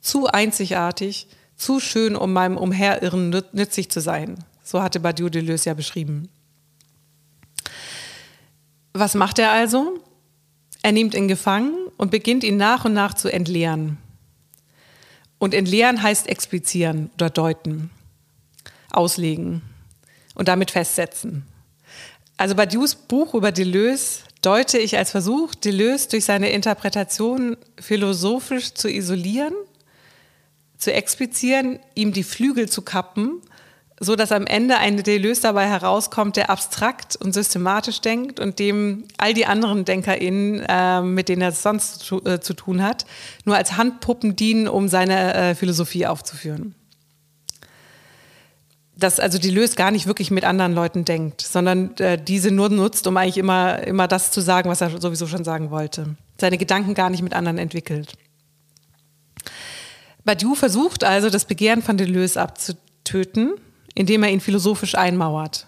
[0.00, 4.38] Zu einzigartig, zu schön, um meinem Umherirren nützlich zu sein.
[4.64, 6.28] So hatte Badiou Deleuze ja beschrieben.
[8.92, 10.00] Was macht er also?
[10.82, 13.98] Er nimmt ihn gefangen und beginnt ihn nach und nach zu entleeren.
[15.42, 17.90] Und entleeren heißt explizieren oder deuten
[18.92, 19.60] auslegen
[20.36, 21.44] und damit festsetzen.
[22.36, 28.88] Also Badious Buch über Deleuze, deute ich als Versuch, Deleuze durch seine Interpretation philosophisch zu
[28.88, 29.52] isolieren,
[30.78, 33.42] zu explizieren, ihm die Flügel zu kappen,
[34.02, 39.04] so dass am Ende ein Deleuze dabei herauskommt, der abstrakt und systematisch denkt und dem
[39.16, 43.06] all die anderen DenkerInnen, äh, mit denen er es sonst zu, äh, zu, tun hat,
[43.44, 46.74] nur als Handpuppen dienen, um seine äh, Philosophie aufzuführen
[48.94, 53.06] dass also Deleuze gar nicht wirklich mit anderen Leuten denkt, sondern äh, diese nur nutzt,
[53.08, 56.14] um eigentlich immer, immer das zu sagen, was er sowieso schon sagen wollte.
[56.40, 58.12] Seine Gedanken gar nicht mit anderen entwickelt.
[60.24, 63.54] Badiou versucht also, das Begehren von Deleuze abzutöten,
[63.94, 65.66] indem er ihn philosophisch einmauert.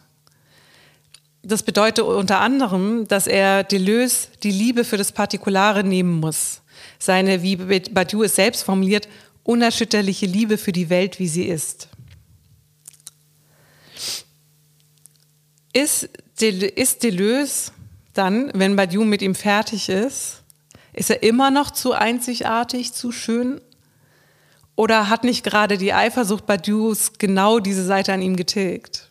[1.43, 6.63] Das bedeutet unter anderem, dass er Deleuze die Liebe für das Partikulare nehmen muss.
[6.99, 9.09] Seine, wie Badiou es selbst formuliert,
[9.43, 11.89] unerschütterliche Liebe für die Welt, wie sie ist.
[15.75, 16.09] Ist,
[16.41, 17.73] ist Deleuze
[18.15, 20.43] dann, wenn Badiou mit ihm fertig ist,
[20.93, 23.61] ist er immer noch zu einzigartig, zu schön?
[24.77, 29.11] Oder hat nicht gerade die Eifersucht Badious genau diese Seite an ihm getilgt?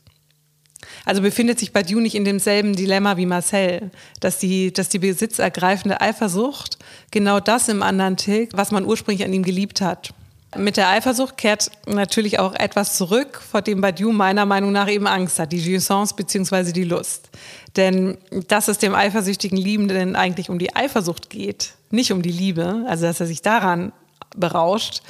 [1.06, 6.02] Also befindet sich Badiou nicht in demselben Dilemma wie Marcel, dass die, dass die besitzergreifende
[6.02, 6.78] Eifersucht
[7.12, 10.14] genau das im anderen tilgt, was man ursprünglich an ihm geliebt hat.
[10.56, 15.08] Mit der Eifersucht kehrt natürlich auch etwas zurück, vor dem Badiou meiner Meinung nach eben
[15.08, 16.72] Angst hat, die Jouissance bzw.
[16.72, 17.30] die Lust.
[17.76, 22.86] Denn dass es dem eifersüchtigen Liebenden eigentlich um die Eifersucht geht, nicht um die Liebe,
[22.88, 23.94] also dass er sich daran
[24.36, 25.02] berauscht,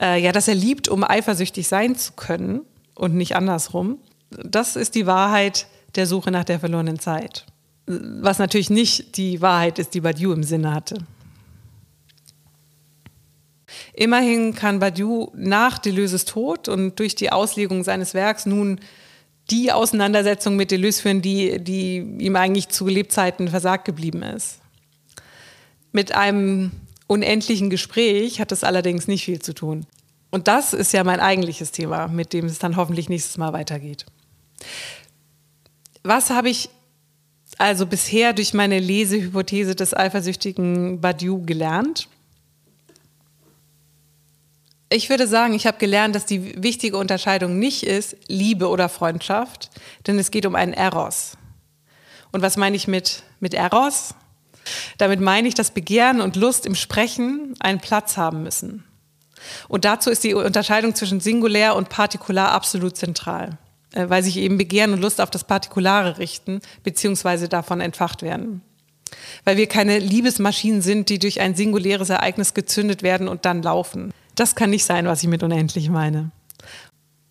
[0.00, 2.62] äh, ja, dass er liebt, um eifersüchtig sein zu können
[2.94, 3.98] und nicht andersrum,
[4.30, 7.46] das ist die Wahrheit der Suche nach der verlorenen Zeit.
[7.86, 10.98] Was natürlich nicht die Wahrheit ist, die Badiou im Sinne hatte.
[13.92, 18.80] Immerhin kann Badiou nach Deleuze's Tod und durch die Auslegung seines Werks nun
[19.50, 24.60] die Auseinandersetzung mit Deleuze führen, die, die ihm eigentlich zu Lebzeiten versagt geblieben ist.
[25.92, 26.70] Mit einem
[27.10, 29.84] unendlichen Gespräch hat es allerdings nicht viel zu tun.
[30.30, 34.06] Und das ist ja mein eigentliches Thema, mit dem es dann hoffentlich nächstes Mal weitergeht.
[36.04, 36.70] Was habe ich
[37.58, 42.08] also bisher durch meine Lesehypothese des eifersüchtigen Badiou gelernt?
[44.88, 49.70] Ich würde sagen, ich habe gelernt, dass die wichtige Unterscheidung nicht ist Liebe oder Freundschaft,
[50.06, 51.36] denn es geht um einen Eros.
[52.30, 54.14] Und was meine ich mit, mit Eros?
[54.98, 58.84] Damit meine ich, dass Begehren und Lust im Sprechen einen Platz haben müssen.
[59.68, 63.58] Und dazu ist die Unterscheidung zwischen Singulär und Partikular absolut zentral,
[63.92, 68.62] äh, weil sich eben Begehren und Lust auf das Partikulare richten, beziehungsweise davon entfacht werden.
[69.44, 74.12] Weil wir keine Liebesmaschinen sind, die durch ein singuläres Ereignis gezündet werden und dann laufen.
[74.34, 76.30] Das kann nicht sein, was ich mit unendlich meine.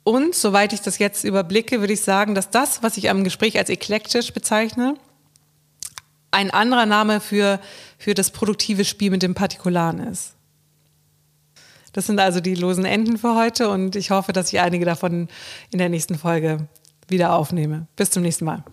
[0.03, 3.57] Und soweit ich das jetzt überblicke, würde ich sagen, dass das, was ich am Gespräch
[3.57, 4.95] als eklektisch bezeichne,
[6.31, 7.59] ein anderer Name für,
[7.97, 10.35] für das produktive Spiel mit dem Partikularen ist.
[11.93, 15.27] Das sind also die losen Enden für heute und ich hoffe, dass ich einige davon
[15.71, 16.67] in der nächsten Folge
[17.07, 17.87] wieder aufnehme.
[17.95, 18.63] Bis zum nächsten Mal.